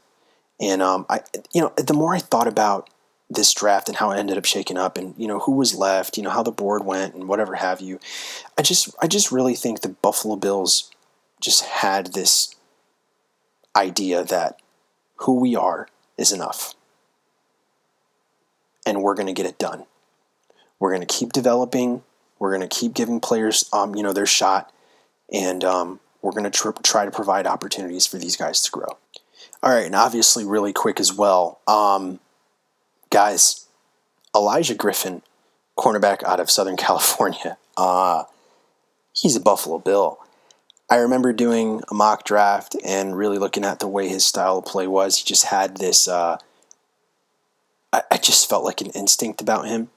And 0.59 0.81
um, 0.81 1.07
I, 1.09 1.21
you 1.53 1.61
know, 1.61 1.73
the 1.77 1.93
more 1.93 2.13
I 2.13 2.19
thought 2.19 2.47
about 2.47 2.89
this 3.33 3.53
draft 3.53 3.87
and 3.87 3.97
how 3.97 4.11
it 4.11 4.19
ended 4.19 4.37
up 4.37 4.45
shaking 4.45 4.77
up, 4.77 4.97
and 4.97 5.15
you 5.17 5.27
know 5.27 5.39
who 5.39 5.53
was 5.53 5.75
left, 5.75 6.17
you 6.17 6.23
know 6.23 6.29
how 6.29 6.43
the 6.43 6.51
board 6.51 6.85
went, 6.85 7.15
and 7.15 7.27
whatever 7.27 7.55
have 7.55 7.81
you, 7.81 7.99
I 8.57 8.61
just, 8.61 8.93
I 9.01 9.07
just 9.07 9.31
really 9.31 9.55
think 9.55 9.81
the 9.81 9.89
Buffalo 9.89 10.35
Bills 10.35 10.91
just 11.39 11.63
had 11.63 12.07
this 12.13 12.55
idea 13.75 14.23
that 14.23 14.59
who 15.17 15.39
we 15.39 15.55
are 15.55 15.87
is 16.17 16.31
enough. 16.31 16.75
and 18.85 19.01
we're 19.01 19.15
going 19.15 19.27
to 19.27 19.33
get 19.33 19.45
it 19.45 19.57
done. 19.57 19.85
We're 20.79 20.89
going 20.89 21.05
to 21.05 21.13
keep 21.13 21.31
developing. 21.33 22.03
We're 22.39 22.55
going 22.55 22.67
to 22.67 22.75
keep 22.79 22.93
giving 22.93 23.19
players, 23.19 23.69
um, 23.71 23.95
you 23.95 24.03
know, 24.03 24.13
their 24.13 24.25
shot, 24.25 24.73
and 25.31 25.63
um, 25.63 25.99
we're 26.21 26.31
going 26.31 26.43
to 26.43 26.49
tr- 26.49 26.71
try 26.83 27.05
to 27.05 27.11
provide 27.11 27.45
opportunities 27.45 28.07
for 28.07 28.17
these 28.17 28.35
guys 28.35 28.61
to 28.61 28.71
grow. 28.71 28.97
All 29.63 29.71
right, 29.71 29.85
and 29.85 29.95
obviously, 29.95 30.43
really 30.43 30.73
quick 30.73 30.99
as 30.99 31.13
well, 31.13 31.59
um, 31.67 32.19
guys. 33.11 33.67
Olaijah 34.33 34.77
Griffin, 34.77 35.21
cornerback 35.77 36.23
out 36.23 36.39
of 36.39 36.49
Southern 36.49 36.77
California. 36.87 37.57
Uh, 37.77 38.23
he's 39.13 39.35
a 39.35 39.39
Buffalo 39.41 39.77
Bill. 39.77 40.17
I 40.89 40.97
remember 40.97 41.31
doing 41.31 41.81
a 41.89 41.93
mock 41.93 42.25
draft 42.25 42.75
and 42.83 43.15
really 43.15 43.37
looking 43.37 43.63
at 43.63 43.79
the 43.79 43.87
way 43.87 44.09
his 44.09 44.25
style 44.25 44.57
of 44.57 44.65
play 44.65 44.87
was. 44.87 45.17
He 45.17 45.23
just 45.23 45.45
had 45.45 45.77
this. 45.77 46.07
Uh, 46.07 46.37
I, 47.93 48.01
I 48.11 48.17
just 48.17 48.49
felt 48.49 48.65
like 48.65 48.81
an 48.81 48.89
instinct 48.89 49.41
about 49.41 49.67
him 49.67 49.89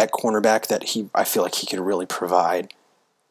at 0.00 0.10
cornerback 0.10 0.66
that 0.66 0.82
he. 0.82 1.10
I 1.14 1.24
feel 1.24 1.42
like 1.42 1.56
he 1.56 1.66
could 1.66 1.78
really 1.78 2.06
provide 2.06 2.72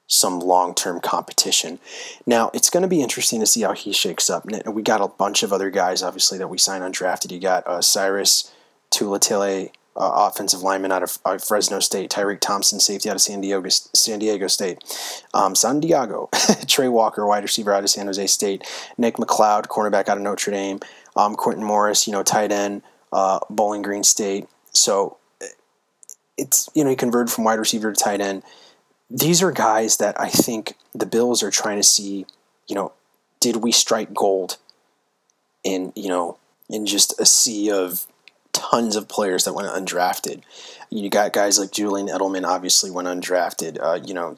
some 0.08 0.40
long 0.40 0.74
term 0.74 1.02
competition. 1.02 1.80
Now, 2.26 2.50
it's 2.54 2.70
going 2.70 2.84
to 2.84 2.90
be 2.90 3.02
interesting 3.02 3.42
to 3.42 3.46
see 3.46 3.62
how 3.62 3.74
he 3.74 3.92
shakes 3.92 4.30
up. 4.30 4.46
We 4.66 4.82
got 4.82 5.02
a 5.02 5.08
bunch 5.08 5.44
of 5.44 5.52
other 5.52 5.70
guys, 5.70 6.02
obviously, 6.02 6.38
that 6.38 6.48
we 6.48 6.58
signed 6.58 6.84
undrafted. 6.84 7.32
You 7.32 7.40
got 7.40 7.68
uh, 7.68 7.82
Syrus 7.82 8.52
Tuitele, 8.92 9.72
uh, 9.96 10.30
offensive 10.30 10.62
lineman 10.62 10.92
out 10.92 11.04
of, 11.04 11.44
Fresno 11.44 11.80
State, 11.80 12.10
Tariq 12.10 12.40
Thompson, 12.40 12.80
safety 12.80 13.10
out 13.10 13.16
of 13.16 13.22
San 13.22 13.42
Diego, 13.42 13.68
San 13.70 14.20
Diego 14.20 14.48
State, 14.48 14.84
um, 15.34 15.56
San 15.56 15.80
Diego, 15.80 16.30
Trey 16.68 16.88
Walker, 16.88 17.26
wide 17.26 17.44
receiver 17.44 17.74
out 17.74 17.84
of 17.84 17.90
San 17.90 18.06
Jose 18.06 18.28
State, 18.28 18.66
Nick 18.98 19.16
McCloud, 19.16 19.68
cornerback 19.68 20.08
out 20.08 20.18
of 20.18 20.24
Notre 20.24 20.52
Dame, 20.52 20.80
um, 21.16 21.36
Quintin 21.36 21.64
Morris, 21.64 22.08
you 22.08 22.14
know, 22.14 22.24
tight 22.24 22.52
end, 22.52 22.82
uh, 23.12 23.40
Bowling 23.50 23.82
Green 23.82 24.04
State. 24.04 24.48
So 24.72 25.18
it's, 26.38 26.70
you 26.74 26.84
know, 26.84 26.90
he 26.90 26.96
converted 26.96 27.32
from 27.32 27.44
wide 27.44 27.60
receiver 27.60 27.92
to 27.92 28.02
tight 28.02 28.22
end. 28.22 28.44
These 29.10 29.42
are 29.42 29.52
guys 29.52 29.98
that 29.98 30.20
I 30.20 30.30
think 30.30 30.76
the 30.94 31.06
Bills 31.06 31.44
are 31.44 31.52
trying 31.52 31.78
to 31.78 31.84
see, 31.84 32.26
you 32.68 32.76
know, 32.76 32.94
did 33.40 33.58
we 33.58 33.72
strike 33.72 34.14
gold 34.14 34.58
in, 35.64 35.92
you 35.96 36.10
know, 36.10 36.38
in 36.70 36.86
just 36.86 37.20
a 37.20 37.26
sea 37.26 37.72
of 37.72 38.06
tons 38.60 38.96
of 38.96 39.08
players 39.08 39.46
that 39.46 39.54
went 39.54 39.70
undrafted. 39.70 40.42
You 40.90 41.10
got 41.10 41.34
guys 41.34 41.58
like 41.58 41.72
Julian 41.72 42.08
Edelman, 42.08 42.46
obviously 42.46 42.92
went 42.92 43.08
undrafted. 43.08 43.80
Uh, 43.82 44.00
you 44.06 44.14
know, 44.14 44.38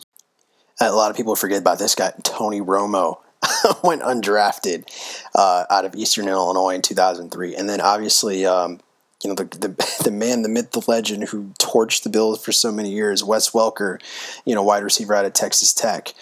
a 0.80 0.92
lot 0.92 1.10
of 1.10 1.18
people 1.18 1.36
forget 1.36 1.60
about 1.60 1.80
this 1.80 1.96
guy, 1.96 2.13
Tony 2.24 2.62
Romo. 2.62 3.18
went 3.84 4.04
undrafted 4.04 4.84
uh, 5.34 5.66
out 5.72 5.84
of 5.84 5.96
Eastern 5.96 6.28
Illinois 6.28 6.75
in 6.75 6.84
2003, 6.84 7.56
and 7.56 7.68
then 7.68 7.82
obviously 7.82 8.46
um, 8.46 8.80
you 9.24 9.30
know 9.30 9.36
the, 9.36 9.46
the 9.46 9.94
the 10.04 10.12
man, 10.12 10.44
the 10.44 10.50
myth, 10.50 10.72
the 10.72 10.84
legend 10.88 11.30
who 11.30 11.46
torched 11.60 12.04
the 12.04 12.10
Bills 12.10 12.44
for 12.44 12.51
so 12.51 12.72
many 12.72 12.92
years, 12.92 13.24
Wes 13.24 13.50
Welker, 13.50 14.00
you 14.46 14.54
know, 14.54 14.62
wide 14.62 14.84
receiver 14.84 15.16
out 15.16 15.25
of 15.25 15.34
Texas 15.34 15.74
Tech. 15.74 16.13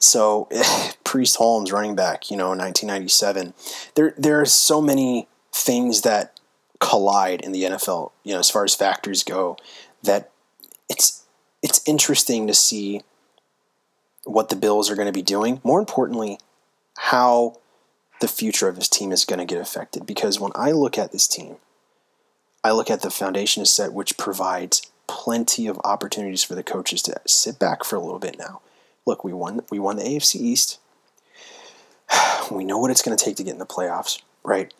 So 0.00 0.48
Priest 1.04 1.36
Holmes, 1.36 1.70
running 1.70 1.94
back, 1.94 2.28
you 2.28 2.36
know, 2.36 2.48
1997. 2.48 3.54
There 3.94 4.14
there 4.18 4.40
are 4.40 4.46
so 4.46 4.80
many 4.80 5.28
things 5.52 6.00
that 6.02 6.33
collide 6.84 7.40
in 7.40 7.52
the 7.52 7.62
NFL, 7.62 8.12
you 8.24 8.34
know, 8.34 8.38
as 8.38 8.50
far 8.50 8.62
as 8.62 8.74
factors 8.74 9.24
go, 9.24 9.56
that 10.02 10.30
it's 10.88 11.22
it's 11.62 11.80
interesting 11.86 12.46
to 12.46 12.54
see 12.54 13.00
what 14.24 14.50
the 14.50 14.56
Bills 14.56 14.90
are 14.90 14.94
going 14.94 15.06
to 15.06 15.12
be 15.12 15.22
doing. 15.22 15.62
More 15.64 15.80
importantly, 15.80 16.38
how 16.98 17.56
the 18.20 18.28
future 18.28 18.68
of 18.68 18.76
this 18.76 18.88
team 18.88 19.12
is 19.12 19.24
going 19.24 19.38
to 19.38 19.46
get 19.46 19.60
affected. 19.60 20.04
Because 20.04 20.38
when 20.38 20.52
I 20.54 20.72
look 20.72 20.98
at 20.98 21.10
this 21.10 21.26
team, 21.26 21.56
I 22.62 22.72
look 22.72 22.90
at 22.90 23.00
the 23.00 23.10
foundation 23.10 23.62
is 23.62 23.72
set, 23.72 23.94
which 23.94 24.18
provides 24.18 24.82
plenty 25.06 25.66
of 25.66 25.80
opportunities 25.84 26.44
for 26.44 26.54
the 26.54 26.62
coaches 26.62 27.00
to 27.02 27.18
sit 27.26 27.58
back 27.58 27.82
for 27.82 27.96
a 27.96 28.00
little 28.00 28.18
bit 28.18 28.38
now. 28.38 28.60
Look, 29.06 29.24
we 29.24 29.32
won 29.32 29.62
we 29.70 29.78
won 29.78 29.96
the 29.96 30.04
AFC 30.04 30.36
East. 30.36 30.78
We 32.50 32.66
know 32.66 32.76
what 32.76 32.90
it's 32.90 33.00
going 33.00 33.16
to 33.16 33.24
take 33.24 33.36
to 33.36 33.42
get 33.42 33.54
in 33.54 33.58
the 33.58 33.64
playoffs, 33.64 34.20
right? 34.42 34.70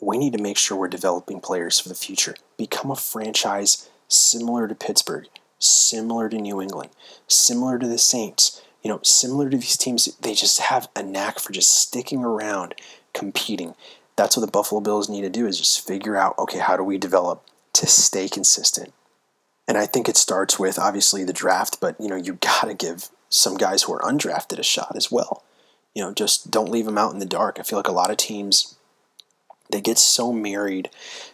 We 0.00 0.18
need 0.18 0.34
to 0.34 0.42
make 0.42 0.58
sure 0.58 0.76
we're 0.76 0.88
developing 0.88 1.40
players 1.40 1.78
for 1.78 1.88
the 1.88 1.94
future. 1.94 2.34
Become 2.56 2.90
a 2.90 2.96
franchise 2.96 3.88
similar 4.08 4.68
to 4.68 4.74
Pittsburgh, 4.74 5.26
similar 5.58 6.28
to 6.28 6.38
New 6.38 6.60
England, 6.60 6.90
similar 7.26 7.78
to 7.78 7.88
the 7.88 7.98
Saints. 7.98 8.62
You 8.82 8.90
know, 8.90 9.00
similar 9.02 9.50
to 9.50 9.56
these 9.56 9.76
teams, 9.76 10.04
they 10.20 10.34
just 10.34 10.60
have 10.60 10.88
a 10.94 11.02
knack 11.02 11.40
for 11.40 11.52
just 11.52 11.74
sticking 11.74 12.22
around, 12.22 12.74
competing 13.12 13.74
that's 14.16 14.36
what 14.36 14.44
the 14.44 14.50
Buffalo 14.50 14.80
Bills 14.80 15.08
need 15.08 15.22
to 15.22 15.30
do 15.30 15.46
is 15.46 15.58
just 15.58 15.86
figure 15.86 16.16
out, 16.16 16.38
okay, 16.38 16.58
how 16.58 16.76
do 16.76 16.82
we 16.82 16.98
develop 16.98 17.44
to 17.74 17.86
stay 17.86 18.28
consistent? 18.28 18.92
And 19.68 19.76
I 19.76 19.86
think 19.86 20.08
it 20.08 20.16
starts 20.16 20.58
with 20.58 20.78
obviously 20.78 21.22
the 21.24 21.32
draft, 21.32 21.80
but 21.80 22.00
you 22.00 22.08
know, 22.08 22.16
you 22.16 22.34
got 22.34 22.64
to 22.64 22.74
give 22.74 23.10
some 23.28 23.56
guys 23.56 23.82
who 23.82 23.92
are 23.92 24.00
undrafted 24.00 24.58
a 24.58 24.62
shot 24.62 24.94
as 24.96 25.12
well. 25.12 25.44
You 25.94 26.02
know, 26.02 26.12
just 26.12 26.50
don't 26.50 26.70
leave 26.70 26.86
them 26.86 26.98
out 26.98 27.12
in 27.12 27.18
the 27.18 27.26
dark. 27.26 27.58
I 27.58 27.62
feel 27.62 27.78
like 27.78 27.88
a 27.88 27.92
lot 27.92 28.10
of 28.10 28.16
teams 28.16 28.75
they 29.70 29.80
get 29.80 29.98
so 29.98 30.32
married 30.32 30.90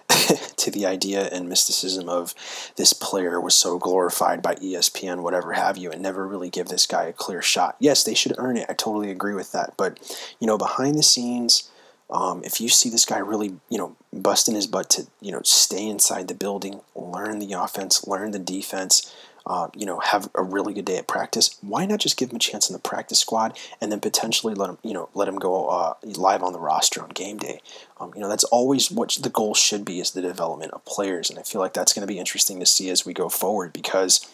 to 0.57 0.71
the 0.71 0.87
idea 0.87 1.29
and 1.29 1.49
mysticism 1.49 2.09
of 2.09 2.35
this 2.77 2.93
player 2.93 3.41
was 3.41 3.55
so 3.55 3.79
glorified 3.79 4.43
by 4.43 4.55
ESPN, 4.57 5.23
whatever 5.23 5.53
have 5.53 5.77
you, 5.77 5.91
and 5.91 6.03
never 6.03 6.27
really 6.27 6.51
give 6.51 6.69
this 6.69 6.87
guy 6.87 7.05
a 7.05 7.13
clear 7.13 7.43
shot. 7.43 7.77
Yes, 7.79 8.05
they 8.05 8.15
should 8.15 8.35
earn 8.39 8.57
it. 8.57 8.67
I 8.69 8.75
totally 8.75 9.11
agree 9.11 9.35
with 9.35 9.53
that. 9.53 9.75
But, 9.77 9.99
you 10.41 10.47
know, 10.47 10.59
behind 10.59 10.97
the 10.97 11.03
scenes, 11.03 11.71
um, 12.11 12.43
if 12.45 12.61
you 12.61 12.69
see 12.69 12.91
this 12.91 13.07
guy 13.07 13.19
really, 13.19 13.55
you 13.71 13.79
know, 13.79 13.97
busting 14.13 14.55
his 14.55 14.67
butt 14.67 14.91
to, 14.91 15.07
you 15.21 15.33
know, 15.33 15.41
stay 15.45 15.89
inside 15.89 16.29
the 16.29 16.35
building, 16.35 16.83
learn 16.95 17.39
the 17.39 17.55
offense, 17.55 18.07
learn 18.07 18.33
the 18.33 18.39
defense, 18.39 19.15
uh, 19.47 19.69
you 19.75 19.85
know, 19.85 19.99
have 20.01 20.29
a 20.35 20.43
really 20.43 20.73
good 20.73 20.85
day 20.85 20.97
at 20.99 21.09
practice, 21.09 21.57
why 21.61 21.85
not 21.87 22.01
just 22.01 22.17
give 22.17 22.31
him 22.31 22.37
a 22.37 22.41
chance 22.41 22.69
in 22.69 22.75
the 22.75 22.79
practice 22.79 23.19
squad 23.19 23.59
and 23.81 23.91
then 23.91 24.01
potentially 24.01 24.55
let 24.55 24.71
him, 24.71 24.79
you 24.83 24.93
know, 24.93 25.09
let 25.15 25.29
him 25.29 25.39
go 25.39 25.67
uh, 25.69 25.95
live 26.03 26.43
on 26.43 26.53
the 26.53 26.61
roster 26.61 27.03
on 27.03 27.09
game 27.11 27.39
day? 27.39 27.61
Um, 27.99 28.13
you 28.15 28.21
know, 28.21 28.29
that's 28.29 28.45
always 28.45 28.91
what 28.91 29.19
the 29.21 29.31
goal 29.31 29.55
should 29.55 29.85
be 29.85 30.01
is 30.01 30.13
the 30.13 30.23
development 30.23 30.73
of 30.73 30.85
players, 30.85 31.31
and 31.31 31.39
I 31.39 31.43
feel 31.43 31.61
like 31.61 31.75
that's 31.75 31.93
going 31.93 32.07
to 32.07 32.13
be 32.13 32.19
interesting 32.19 32.61
to 32.61 32.67
see 32.67 32.91
as 32.91 33.05
we 33.05 33.13
go 33.13 33.29
forward 33.29 33.73
because, 33.73 34.29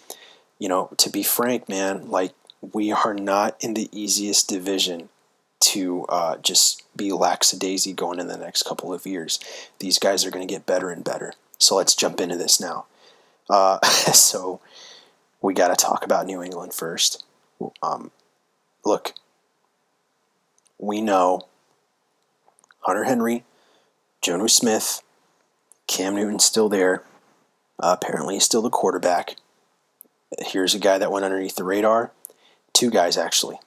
you 0.59 0.69
know, 0.69 0.91
to 0.99 1.11
be 1.11 1.23
frank, 1.23 1.69
man, 1.69 2.09
like 2.11 2.33
we 2.61 2.93
are 2.93 3.15
not 3.15 3.57
in 3.61 3.75
the 3.75 3.89
easiest 3.93 4.49
division 4.49 5.09
to 5.61 6.05
uh, 6.09 6.37
just 6.39 6.83
be 6.97 7.11
lackadaisy 7.11 7.93
going 7.93 8.19
in 8.19 8.29
the 8.29 8.37
next 8.37 8.65
couple 8.65 8.93
of 8.93 9.07
years. 9.07 9.39
These 9.81 9.99
guys 9.99 10.25
are 10.25 10.31
going 10.31 10.47
to 10.47 10.53
get 10.53 10.67
better 10.67 10.91
and 10.91 11.05
better. 11.05 11.33
So 11.59 11.77
let's 11.77 11.95
jump 11.95 12.21
into 12.21 12.37
this 12.37 12.61
now. 12.61 12.87
Uh, 13.51 13.81
so 14.13 14.61
we 15.41 15.55
got 15.55 15.69
to 15.69 15.77
talk 15.77 16.05
about 16.05 16.27
New 16.27 16.43
England 16.43 16.75
first. 16.75 17.25
Um, 17.83 18.11
look, 18.85 19.15
we 20.79 21.01
know 21.01 21.49
Hunter 22.81 23.05
Henry, 23.05 23.45
Jonnu 24.23 24.51
Smith, 24.51 25.03
Cam 25.87 26.15
Newton's 26.15 26.45
still 26.45 26.69
there. 26.69 27.03
Uh, 27.81 27.97
apparently, 28.01 28.35
he's 28.35 28.45
still 28.45 28.63
the 28.63 28.71
quarterback. 28.71 29.37
Here's 30.39 30.75
a 30.75 30.79
guy 30.79 30.99
that 30.99 31.13
went 31.13 31.25
underneath 31.25 31.57
the 31.57 31.65
radar. 31.65 32.13
Two 32.73 32.91
guys, 32.91 33.17
actually 33.17 33.59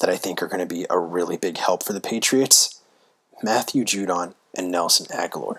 that 0.00 0.10
I 0.10 0.16
think 0.16 0.42
are 0.42 0.48
going 0.48 0.66
to 0.66 0.74
be 0.74 0.86
a 0.90 0.98
really 0.98 1.36
big 1.36 1.58
help 1.58 1.82
for 1.84 1.92
the 1.92 2.00
Patriots 2.00 2.80
Matthew 3.42 3.84
Judon 3.84 4.34
and 4.56 4.70
Nelson 4.70 5.06
Agholor. 5.06 5.58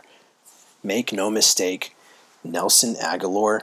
Make 0.83 1.13
no 1.13 1.29
mistake, 1.29 1.95
Nelson 2.43 2.95
Agholor 2.95 3.61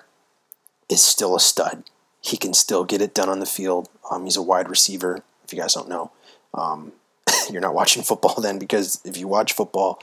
is 0.88 1.03
still 1.03 1.37
a 1.37 1.40
stud. 1.40 1.85
He 2.20 2.37
can 2.37 2.55
still 2.55 2.85
get 2.85 3.01
it 3.03 3.14
done 3.14 3.29
on 3.29 3.40
the 3.40 3.46
field. 3.46 3.88
Um, 4.11 4.24
he's 4.24 4.37
a 4.37 4.42
wide 4.42 4.68
receiver, 4.68 5.22
if 5.44 5.53
you 5.53 5.59
guys 5.59 5.74
don't 5.74 5.88
know. 5.88 6.11
Um, 6.55 6.92
you're 7.51 7.61
not 7.61 7.74
watching 7.74 8.03
football 8.03 8.35
then, 8.35 8.59
because 8.59 9.01
if 9.05 9.16
you 9.16 9.29
watch 9.29 9.53
football, 9.53 10.01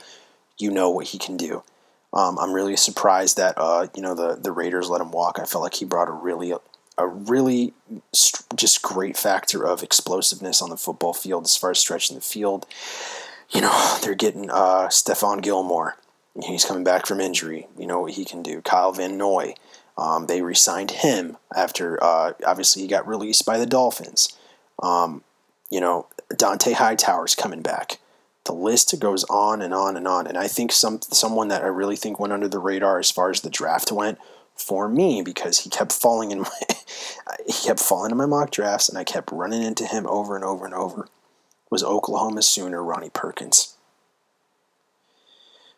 you 0.58 0.70
know 0.70 0.90
what 0.90 1.08
he 1.08 1.18
can 1.18 1.36
do. 1.36 1.62
Um, 2.12 2.38
I'm 2.38 2.52
really 2.52 2.76
surprised 2.76 3.36
that 3.36 3.54
uh, 3.58 3.88
you 3.94 4.00
know 4.00 4.14
the 4.14 4.36
the 4.36 4.52
Raiders 4.52 4.88
let 4.88 5.02
him 5.02 5.10
walk. 5.10 5.38
I 5.38 5.44
felt 5.44 5.62
like 5.62 5.74
he 5.74 5.84
brought 5.84 6.08
a 6.08 6.12
really 6.12 6.54
a 6.98 7.06
really 7.06 7.74
just 8.54 8.80
great 8.80 9.16
factor 9.16 9.66
of 9.66 9.82
explosiveness 9.82 10.62
on 10.62 10.70
the 10.70 10.76
football 10.76 11.12
field 11.12 11.44
as 11.44 11.56
far 11.56 11.70
as 11.72 11.78
stretching 11.78 12.16
the 12.16 12.22
field. 12.22 12.66
You 13.50 13.60
know, 13.60 13.98
they're 14.02 14.14
getting 14.14 14.50
uh, 14.50 14.88
Stephon 14.88 15.42
Gilmore. 15.42 15.96
He's 16.42 16.64
coming 16.64 16.84
back 16.84 17.06
from 17.06 17.20
injury. 17.20 17.66
You 17.78 17.86
know 17.86 18.00
what 18.00 18.12
he 18.12 18.24
can 18.24 18.42
do. 18.42 18.60
Kyle 18.62 18.92
Van 18.92 19.16
Noy. 19.18 19.54
Um, 19.98 20.26
they 20.26 20.42
re-signed 20.42 20.90
him 20.90 21.38
after 21.54 22.02
uh, 22.02 22.32
obviously 22.46 22.82
he 22.82 22.88
got 22.88 23.08
released 23.08 23.46
by 23.46 23.58
the 23.58 23.66
Dolphins. 23.66 24.36
Um, 24.82 25.22
you 25.70 25.80
know, 25.80 26.06
Dont'a 26.30 26.74
Hightower's 26.74 27.34
coming 27.34 27.62
back. 27.62 27.98
The 28.44 28.52
list 28.52 28.98
goes 29.00 29.24
on 29.24 29.62
and 29.62 29.74
on 29.74 29.96
and 29.96 30.06
on. 30.06 30.26
And 30.26 30.38
I 30.38 30.48
think 30.48 30.70
some 30.70 31.00
someone 31.02 31.48
that 31.48 31.62
I 31.62 31.68
really 31.68 31.96
think 31.96 32.20
went 32.20 32.32
under 32.32 32.48
the 32.48 32.58
radar 32.58 32.98
as 32.98 33.10
far 33.10 33.30
as 33.30 33.40
the 33.40 33.50
draft 33.50 33.90
went 33.90 34.18
for 34.54 34.88
me 34.88 35.20
because 35.22 35.60
he 35.60 35.70
kept 35.70 35.92
falling 35.92 36.30
in 36.30 36.40
my 36.40 36.50
he 37.46 37.52
kept 37.52 37.80
falling 37.80 38.10
in 38.10 38.16
my 38.16 38.26
mock 38.26 38.50
drafts 38.50 38.88
and 38.88 38.98
I 38.98 39.04
kept 39.04 39.32
running 39.32 39.62
into 39.62 39.84
him 39.86 40.06
over 40.06 40.36
and 40.36 40.44
over 40.44 40.64
and 40.64 40.74
over 40.74 41.08
was 41.70 41.82
Oklahoma 41.82 42.42
Sooner 42.42 42.82
Ronnie 42.82 43.10
Perkins. 43.10 43.74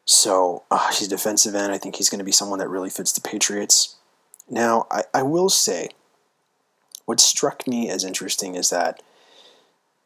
So 0.04 0.64
uh, 0.70 0.90
he's 0.92 1.08
defensive 1.08 1.54
end. 1.54 1.72
I 1.72 1.78
think 1.78 1.96
he's 1.96 2.08
going 2.08 2.18
to 2.18 2.24
be 2.24 2.32
someone 2.32 2.58
that 2.60 2.68
really 2.68 2.90
fits 2.90 3.12
the 3.12 3.20
Patriots. 3.20 3.96
Now, 4.50 4.86
I, 4.90 5.04
I 5.14 5.22
will 5.22 5.48
say, 5.48 5.90
what 7.04 7.20
struck 7.20 7.66
me 7.66 7.88
as 7.88 8.04
interesting 8.04 8.54
is 8.54 8.70
that 8.70 9.02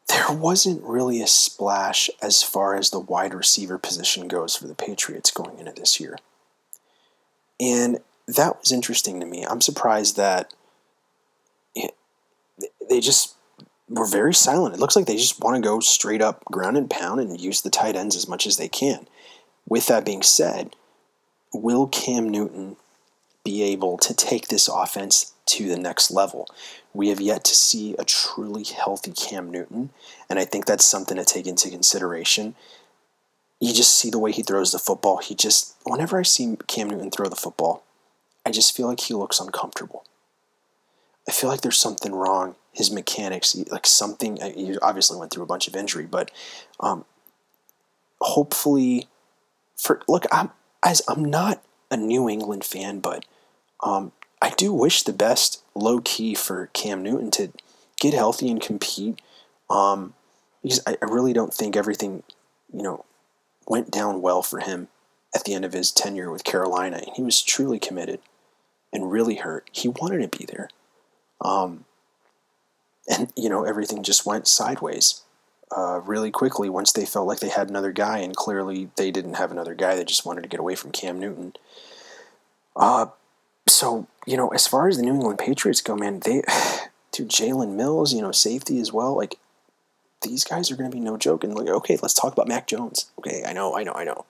there 0.09 0.31
wasn't 0.31 0.83
really 0.83 1.21
a 1.21 1.27
splash 1.27 2.09
as 2.21 2.43
far 2.43 2.75
as 2.75 2.89
the 2.89 2.99
wide 2.99 3.33
receiver 3.33 3.77
position 3.77 4.27
goes 4.27 4.55
for 4.55 4.67
the 4.67 4.75
Patriots 4.75 5.31
going 5.31 5.59
into 5.59 5.71
this 5.71 5.99
year. 5.99 6.17
And 7.59 7.99
that 8.27 8.59
was 8.59 8.71
interesting 8.71 9.19
to 9.19 9.25
me. 9.25 9.45
I'm 9.45 9.61
surprised 9.61 10.17
that 10.17 10.53
it, 11.75 11.95
they 12.89 12.99
just 12.99 13.35
were 13.89 14.07
very 14.07 14.33
silent. 14.33 14.75
It 14.75 14.79
looks 14.79 14.95
like 14.95 15.05
they 15.05 15.15
just 15.15 15.41
want 15.41 15.55
to 15.55 15.67
go 15.67 15.79
straight 15.79 16.21
up 16.21 16.43
ground 16.45 16.77
and 16.77 16.89
pound 16.89 17.19
and 17.19 17.39
use 17.39 17.61
the 17.61 17.69
tight 17.69 17.95
ends 17.95 18.15
as 18.15 18.27
much 18.27 18.45
as 18.45 18.57
they 18.57 18.67
can. 18.67 19.07
With 19.67 19.87
that 19.87 20.05
being 20.05 20.23
said, 20.23 20.75
will 21.53 21.87
Cam 21.87 22.29
Newton 22.29 22.75
be 23.43 23.63
able 23.63 23.97
to 23.97 24.13
take 24.13 24.47
this 24.47 24.67
offense 24.67 25.33
to 25.47 25.67
the 25.67 25.77
next 25.77 26.11
level? 26.11 26.47
We 26.93 27.09
have 27.09 27.21
yet 27.21 27.43
to 27.45 27.55
see 27.55 27.95
a 27.97 28.05
truly 28.05 28.63
healthy 28.63 29.11
Cam 29.11 29.51
Newton, 29.51 29.89
and 30.29 30.39
I 30.39 30.45
think 30.45 30.65
that's 30.65 30.85
something 30.85 31.17
to 31.17 31.25
take 31.25 31.47
into 31.47 31.69
consideration. 31.69 32.55
You 33.59 33.73
just 33.73 33.97
see 33.97 34.09
the 34.09 34.19
way 34.19 34.31
he 34.31 34.43
throws 34.43 34.71
the 34.71 34.79
football. 34.79 35.17
He 35.17 35.35
just, 35.35 35.75
whenever 35.85 36.19
I 36.19 36.23
see 36.23 36.57
Cam 36.67 36.89
Newton 36.89 37.11
throw 37.11 37.29
the 37.29 37.35
football, 37.35 37.83
I 38.45 38.51
just 38.51 38.75
feel 38.75 38.87
like 38.87 38.99
he 38.99 39.13
looks 39.13 39.39
uncomfortable. 39.39 40.03
I 41.27 41.31
feel 41.31 41.49
like 41.49 41.61
there's 41.61 41.79
something 41.79 42.13
wrong. 42.13 42.55
His 42.73 42.91
mechanics, 42.91 43.55
like 43.71 43.87
something, 43.87 44.41
uh, 44.41 44.49
he 44.49 44.77
obviously 44.81 45.17
went 45.17 45.31
through 45.31 45.43
a 45.43 45.47
bunch 45.47 45.67
of 45.67 45.75
injury, 45.75 46.05
but 46.05 46.31
um, 46.79 47.05
hopefully, 48.19 49.07
for 49.77 50.01
look, 50.07 50.25
I'm 50.31 50.49
as 50.83 51.01
I'm 51.07 51.23
not 51.23 51.63
a 51.91 51.97
New 51.97 52.27
England 52.27 52.65
fan, 52.65 52.99
but 52.99 53.25
um, 53.83 54.11
I 54.41 54.49
do 54.51 54.73
wish 54.73 55.03
the 55.03 55.13
best 55.13 55.61
low 55.75 56.01
key 56.01 56.35
for 56.35 56.69
Cam 56.73 57.03
Newton 57.03 57.31
to 57.31 57.51
get 57.99 58.13
healthy 58.13 58.49
and 58.49 58.61
compete. 58.61 59.21
Um, 59.69 60.13
because 60.61 60.81
I, 60.87 60.97
I 61.01 61.05
really 61.05 61.33
don't 61.33 61.53
think 61.53 61.75
everything, 61.75 62.23
you 62.73 62.81
know, 62.81 63.05
went 63.67 63.91
down 63.91 64.21
well 64.21 64.41
for 64.41 64.59
him 64.59 64.87
at 65.35 65.43
the 65.43 65.53
end 65.53 65.65
of 65.65 65.73
his 65.73 65.91
tenure 65.91 66.31
with 66.31 66.43
Carolina. 66.43 67.01
He 67.15 67.21
was 67.21 67.41
truly 67.41 67.79
committed 67.79 68.19
and 68.91 69.11
really 69.11 69.35
hurt. 69.35 69.69
He 69.71 69.87
wanted 69.87 70.21
to 70.31 70.37
be 70.37 70.45
there. 70.45 70.69
Um, 71.41 71.85
and, 73.09 73.31
you 73.35 73.49
know, 73.49 73.65
everything 73.65 74.03
just 74.03 74.25
went 74.25 74.47
sideways 74.47 75.21
uh, 75.75 75.99
really 76.05 76.31
quickly 76.31 76.69
once 76.69 76.93
they 76.93 77.05
felt 77.05 77.27
like 77.27 77.39
they 77.39 77.49
had 77.49 77.69
another 77.69 77.91
guy. 77.91 78.19
And 78.19 78.35
clearly 78.35 78.89
they 78.95 79.11
didn't 79.11 79.35
have 79.35 79.51
another 79.51 79.75
guy. 79.75 79.95
They 79.95 80.05
just 80.05 80.25
wanted 80.25 80.43
to 80.43 80.49
get 80.49 80.59
away 80.59 80.75
from 80.75 80.91
Cam 80.91 81.19
Newton. 81.19 81.53
Uh, 82.75 83.07
so, 83.67 84.07
you 84.25 84.37
know, 84.37 84.49
as 84.49 84.67
far 84.67 84.87
as 84.87 84.97
the 84.97 85.03
New 85.03 85.13
England 85.13 85.39
Patriots 85.39 85.81
go, 85.81 85.95
man, 85.95 86.19
they, 86.19 86.41
to 87.11 87.25
Jalen 87.25 87.75
Mills, 87.75 88.13
you 88.13 88.21
know, 88.21 88.31
safety 88.31 88.79
as 88.79 88.91
well, 88.91 89.15
like, 89.15 89.37
these 90.21 90.43
guys 90.43 90.71
are 90.71 90.75
going 90.75 90.89
to 90.89 90.95
be 90.95 91.01
no 91.01 91.17
joke. 91.17 91.43
And 91.43 91.53
like, 91.53 91.67
okay, 91.67 91.97
let's 92.01 92.13
talk 92.13 92.33
about 92.33 92.47
Mac 92.47 92.65
Jones. 92.67 93.11
Okay, 93.19 93.43
I 93.45 93.53
know, 93.53 93.75
I 93.75 93.83
know, 93.83 93.93
I 93.93 94.03
know. 94.03 94.25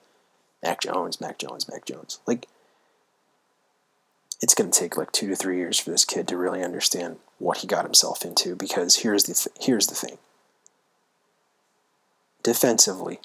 Mac 0.62 0.80
Jones, 0.80 1.20
Mac 1.20 1.38
Jones, 1.38 1.68
Mac 1.68 1.84
Jones. 1.84 2.18
Like, 2.26 2.48
it's 4.42 4.54
going 4.54 4.70
to 4.70 4.78
take 4.78 4.96
like 4.96 5.12
two 5.12 5.28
to 5.28 5.36
three 5.36 5.58
years 5.58 5.78
for 5.78 5.90
this 5.90 6.04
kid 6.04 6.26
to 6.28 6.36
really 6.36 6.62
understand 6.62 7.18
what 7.38 7.58
he 7.58 7.66
got 7.66 7.84
himself 7.84 8.24
into. 8.24 8.56
Because 8.56 8.96
here's 8.96 9.24
the 9.24 9.34
th- 9.34 9.56
here's 9.60 9.86
the 9.86 9.94
thing. 9.94 10.18
Defensively, 12.42 13.20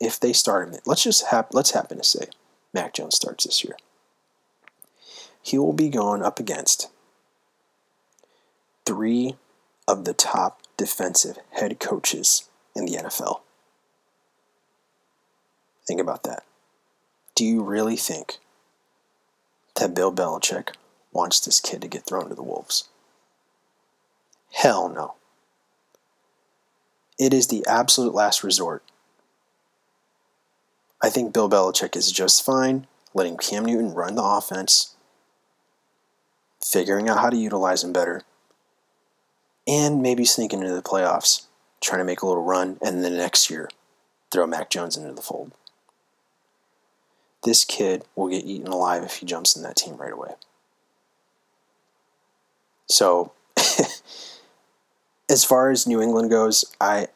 if 0.00 0.18
they 0.18 0.32
start 0.32 0.68
him, 0.68 0.80
let's 0.86 1.02
just 1.02 1.26
hap- 1.26 1.54
let's 1.54 1.72
happen 1.72 1.98
to 1.98 2.04
say 2.04 2.28
Mac 2.72 2.94
Jones 2.94 3.16
starts 3.16 3.44
this 3.44 3.62
year 3.62 3.76
he 5.44 5.58
will 5.58 5.74
be 5.74 5.90
going 5.90 6.22
up 6.22 6.40
against 6.40 6.88
three 8.86 9.36
of 9.86 10.06
the 10.06 10.14
top 10.14 10.62
defensive 10.78 11.36
head 11.50 11.78
coaches 11.78 12.48
in 12.74 12.86
the 12.86 12.96
NFL. 12.96 13.40
Think 15.86 16.00
about 16.00 16.22
that. 16.22 16.44
Do 17.34 17.44
you 17.44 17.62
really 17.62 17.96
think 17.96 18.38
that 19.76 19.94
Bill 19.94 20.10
Belichick 20.10 20.70
wants 21.12 21.40
this 21.40 21.60
kid 21.60 21.82
to 21.82 21.88
get 21.88 22.06
thrown 22.06 22.30
to 22.30 22.34
the 22.34 22.42
Wolves? 22.42 22.88
Hell 24.52 24.88
no. 24.88 25.14
It 27.18 27.34
is 27.34 27.48
the 27.48 27.66
absolute 27.66 28.14
last 28.14 28.42
resort. 28.42 28.82
I 31.02 31.10
think 31.10 31.34
Bill 31.34 31.50
Belichick 31.50 31.96
is 31.96 32.10
just 32.10 32.42
fine 32.42 32.86
letting 33.12 33.36
Cam 33.36 33.66
Newton 33.66 33.92
run 33.92 34.14
the 34.14 34.24
offense 34.24 34.93
figuring 36.64 37.08
out 37.08 37.18
how 37.18 37.30
to 37.30 37.36
utilize 37.36 37.84
him 37.84 37.92
better, 37.92 38.22
and 39.68 40.02
maybe 40.02 40.24
sneaking 40.24 40.60
into 40.60 40.74
the 40.74 40.82
playoffs, 40.82 41.46
trying 41.80 42.00
to 42.00 42.04
make 42.04 42.22
a 42.22 42.26
little 42.26 42.42
run, 42.42 42.78
and 42.82 43.04
then 43.04 43.16
next 43.16 43.50
year 43.50 43.68
throw 44.32 44.46
Mac 44.46 44.70
Jones 44.70 44.96
into 44.96 45.12
the 45.12 45.22
fold. 45.22 45.52
This 47.44 47.64
kid 47.64 48.04
will 48.16 48.28
get 48.28 48.44
eaten 48.44 48.66
alive 48.66 49.02
if 49.02 49.16
he 49.16 49.26
jumps 49.26 49.54
in 49.54 49.62
that 49.62 49.76
team 49.76 49.96
right 49.96 50.12
away. 50.12 50.32
So, 52.86 53.32
as 55.30 55.44
far 55.44 55.70
as 55.70 55.86
New 55.86 56.00
England 56.00 56.30
goes, 56.30 56.64
I, 56.80 57.08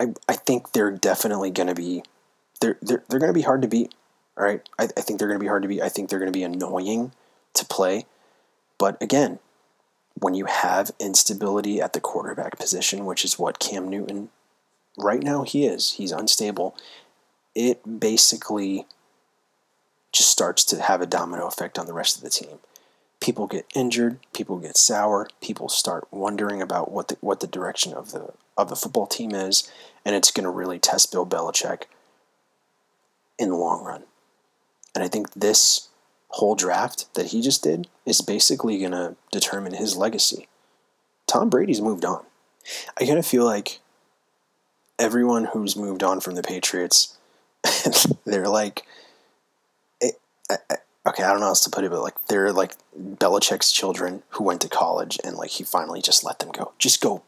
I, 0.00 0.14
I 0.28 0.34
think 0.34 0.72
they're 0.72 0.90
definitely 0.90 1.50
going 1.50 1.68
to 1.68 1.74
be, 1.74 2.02
they're, 2.60 2.78
they're, 2.80 3.04
they're 3.08 3.20
going 3.20 3.32
to 3.32 3.38
be 3.38 3.42
hard 3.42 3.62
to 3.62 3.68
beat. 3.68 3.94
All 4.38 4.44
right, 4.44 4.66
I, 4.78 4.84
I 4.84 5.00
think 5.00 5.18
they're 5.18 5.28
going 5.28 5.38
to 5.38 5.44
be 5.44 5.48
hard 5.48 5.62
to 5.62 5.68
beat. 5.68 5.82
I 5.82 5.88
think 5.88 6.08
they're 6.08 6.18
going 6.18 6.32
to 6.32 6.38
be 6.38 6.42
annoying 6.42 7.12
to 7.54 7.64
play. 7.66 8.06
But 8.78 9.00
again, 9.02 9.38
when 10.18 10.34
you 10.34 10.46
have 10.46 10.90
instability 10.98 11.80
at 11.80 11.92
the 11.92 12.00
quarterback 12.00 12.58
position, 12.58 13.04
which 13.04 13.24
is 13.24 13.38
what 13.38 13.58
Cam 13.58 13.88
Newton 13.88 14.30
right 14.96 15.22
now 15.22 15.42
he 15.42 15.66
is, 15.66 15.92
he's 15.92 16.12
unstable, 16.12 16.76
it 17.54 18.00
basically 18.00 18.86
just 20.12 20.30
starts 20.30 20.64
to 20.64 20.80
have 20.80 21.00
a 21.00 21.06
domino 21.06 21.46
effect 21.46 21.78
on 21.78 21.86
the 21.86 21.92
rest 21.92 22.16
of 22.16 22.22
the 22.22 22.30
team. 22.30 22.58
People 23.20 23.46
get 23.46 23.66
injured, 23.74 24.18
people 24.32 24.58
get 24.58 24.76
sour, 24.76 25.28
people 25.40 25.68
start 25.68 26.06
wondering 26.10 26.60
about 26.62 26.90
what 26.92 27.08
the 27.08 27.16
what 27.20 27.40
the 27.40 27.46
direction 27.46 27.92
of 27.94 28.12
the 28.12 28.32
of 28.56 28.68
the 28.68 28.76
football 28.76 29.06
team 29.06 29.34
is, 29.34 29.70
and 30.04 30.14
it's 30.14 30.30
going 30.30 30.44
to 30.44 30.50
really 30.50 30.78
test 30.78 31.12
Bill 31.12 31.26
Belichick 31.26 31.84
in 33.38 33.50
the 33.50 33.56
long 33.56 33.84
run. 33.84 34.04
And 34.94 35.02
I 35.02 35.08
think 35.08 35.32
this 35.32 35.88
whole 36.36 36.54
draft 36.54 37.12
that 37.14 37.26
he 37.26 37.40
just 37.40 37.62
did 37.62 37.88
is 38.04 38.20
basically 38.20 38.78
going 38.78 38.92
to 38.92 39.16
determine 39.32 39.72
his 39.72 39.96
legacy. 39.96 40.48
Tom 41.26 41.48
Brady's 41.48 41.80
moved 41.80 42.04
on. 42.04 42.24
I 43.00 43.06
kind 43.06 43.18
of 43.18 43.26
feel 43.26 43.44
like 43.44 43.80
everyone 44.98 45.46
who's 45.46 45.76
moved 45.76 46.02
on 46.02 46.20
from 46.20 46.34
the 46.34 46.42
Patriots, 46.42 47.16
they're 48.26 48.48
like, 48.48 48.84
eh, 50.02 50.10
I, 50.50 50.56
okay, 51.06 51.22
I 51.22 51.28
don't 51.30 51.40
know 51.40 51.46
how 51.46 51.50
else 51.50 51.64
to 51.64 51.70
put 51.70 51.84
it, 51.84 51.90
but 51.90 52.02
like 52.02 52.26
they're 52.26 52.52
like 52.52 52.74
Belichick's 52.98 53.72
children 53.72 54.22
who 54.30 54.44
went 54.44 54.60
to 54.60 54.68
college 54.68 55.18
and 55.24 55.36
like 55.36 55.50
he 55.50 55.64
finally 55.64 56.02
just 56.02 56.22
let 56.22 56.40
them 56.40 56.50
go. 56.50 56.72
Just 56.78 57.00
go, 57.00 57.22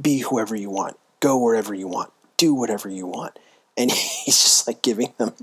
be 0.00 0.18
whoever 0.18 0.54
you 0.54 0.68
want, 0.68 0.98
go 1.20 1.38
wherever 1.38 1.72
you 1.72 1.88
want, 1.88 2.12
do 2.36 2.52
whatever 2.52 2.90
you 2.90 3.06
want 3.06 3.38
and 3.76 3.90
he's 4.24 4.42
just 4.42 4.66
like 4.66 4.82
giving 4.82 5.12
them, 5.18 5.34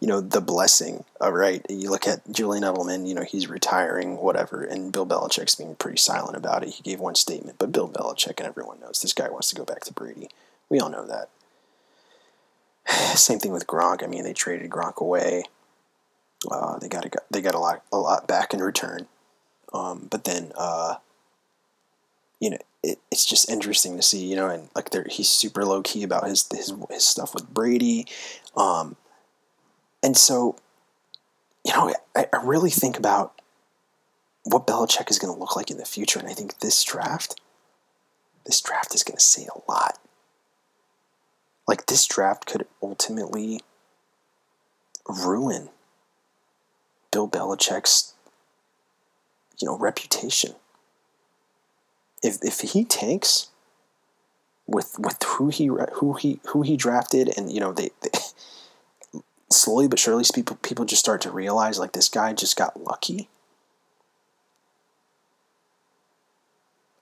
you 0.00 0.06
know, 0.06 0.20
the 0.20 0.40
blessing. 0.40 1.04
All 1.20 1.32
right, 1.32 1.64
you 1.68 1.90
look 1.90 2.06
at 2.06 2.30
Julian 2.30 2.64
Edelman, 2.64 3.08
you 3.08 3.14
know, 3.14 3.24
he's 3.24 3.48
retiring, 3.48 4.18
whatever, 4.18 4.62
and 4.62 4.92
Bill 4.92 5.06
Belichick's 5.06 5.54
being 5.54 5.74
pretty 5.76 5.98
silent 5.98 6.36
about 6.36 6.62
it. 6.62 6.70
He 6.70 6.82
gave 6.82 7.00
one 7.00 7.14
statement, 7.14 7.58
but 7.58 7.72
Bill 7.72 7.88
Belichick 7.88 8.38
and 8.38 8.46
everyone 8.46 8.80
knows 8.80 9.00
this 9.00 9.12
guy 9.12 9.28
wants 9.28 9.48
to 9.50 9.56
go 9.56 9.64
back 9.64 9.80
to 9.84 9.92
Brady. 9.92 10.28
We 10.68 10.80
all 10.80 10.90
know 10.90 11.06
that. 11.06 11.30
Same 13.18 13.38
thing 13.38 13.52
with 13.52 13.66
Gronk. 13.66 14.02
I 14.02 14.06
mean, 14.06 14.24
they 14.24 14.32
traded 14.32 14.70
Gronk 14.70 14.96
away. 14.96 15.44
Uh, 16.50 16.78
they 16.78 16.88
got 16.88 17.04
a, 17.04 17.10
they 17.30 17.42
got 17.42 17.54
a 17.54 17.58
lot 17.58 17.82
a 17.92 17.98
lot 17.98 18.26
back 18.26 18.54
in 18.54 18.60
return, 18.60 19.06
um, 19.74 20.08
but 20.10 20.24
then 20.24 20.52
uh, 20.56 20.94
you 22.40 22.48
know 22.48 22.58
it, 22.82 22.98
it's 23.10 23.26
just 23.26 23.50
interesting 23.50 23.96
to 23.96 24.02
see, 24.02 24.24
you 24.24 24.36
know, 24.36 24.48
and 24.48 24.68
like 24.74 24.90
there, 24.90 25.06
he's 25.08 25.28
super 25.28 25.64
low 25.64 25.82
key 25.82 26.02
about 26.02 26.26
his 26.26 26.46
his 26.50 26.72
his 26.90 27.06
stuff 27.06 27.34
with 27.34 27.52
Brady, 27.52 28.06
um, 28.56 28.96
and 30.02 30.16
so, 30.16 30.56
you 31.64 31.72
know, 31.72 31.92
I, 32.16 32.26
I 32.32 32.42
really 32.42 32.70
think 32.70 32.98
about 32.98 33.40
what 34.44 34.66
Belichick 34.66 35.10
is 35.10 35.18
going 35.18 35.32
to 35.32 35.38
look 35.38 35.56
like 35.56 35.70
in 35.70 35.76
the 35.76 35.84
future, 35.84 36.18
and 36.18 36.28
I 36.28 36.32
think 36.32 36.60
this 36.60 36.82
draft, 36.82 37.38
this 38.46 38.60
draft 38.60 38.94
is 38.94 39.04
going 39.04 39.18
to 39.18 39.24
say 39.24 39.46
a 39.46 39.70
lot. 39.70 39.98
Like 41.68 41.86
this 41.86 42.06
draft 42.06 42.46
could 42.46 42.66
ultimately 42.82 43.60
ruin 45.06 45.68
Bill 47.12 47.28
Belichick's, 47.28 48.14
you 49.60 49.66
know, 49.66 49.76
reputation 49.76 50.54
if 52.22 52.38
if 52.42 52.60
he 52.60 52.84
tanks 52.84 53.48
with 54.66 54.96
with 54.98 55.22
who 55.22 55.48
he 55.48 55.66
who 55.94 56.14
he 56.14 56.40
who 56.48 56.62
he 56.62 56.76
drafted 56.76 57.32
and 57.36 57.52
you 57.52 57.60
know 57.60 57.72
they, 57.72 57.90
they 58.02 58.10
slowly 59.50 59.88
but 59.88 59.98
surely, 59.98 60.24
people 60.34 60.56
people 60.62 60.84
just 60.84 61.00
start 61.00 61.20
to 61.22 61.30
realize 61.30 61.78
like 61.78 61.92
this 61.92 62.08
guy 62.08 62.32
just 62.32 62.56
got 62.56 62.80
lucky. 62.80 63.28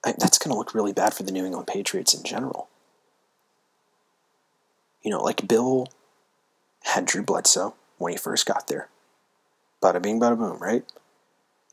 I, 0.03 0.13
that's 0.17 0.37
going 0.37 0.51
to 0.51 0.57
look 0.57 0.73
really 0.73 0.93
bad 0.93 1.13
for 1.13 1.23
the 1.23 1.31
New 1.31 1.45
England 1.45 1.67
Patriots 1.67 2.13
in 2.13 2.23
general. 2.23 2.69
You 5.01 5.11
know, 5.11 5.21
like 5.21 5.45
Bill 5.47 5.89
had 6.83 7.05
Drew 7.05 7.21
Bledsoe 7.21 7.75
when 7.97 8.13
he 8.13 8.17
first 8.17 8.45
got 8.45 8.67
there. 8.67 8.87
Bada 9.81 10.01
bing, 10.01 10.19
bada 10.19 10.37
boom, 10.37 10.57
right? 10.59 10.85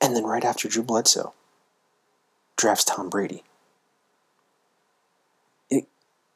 And 0.00 0.16
then 0.16 0.24
right 0.24 0.44
after 0.44 0.68
Drew 0.68 0.82
Bledsoe, 0.82 1.34
drafts 2.56 2.84
Tom 2.84 3.08
Brady. 3.08 3.42
It, 5.70 5.86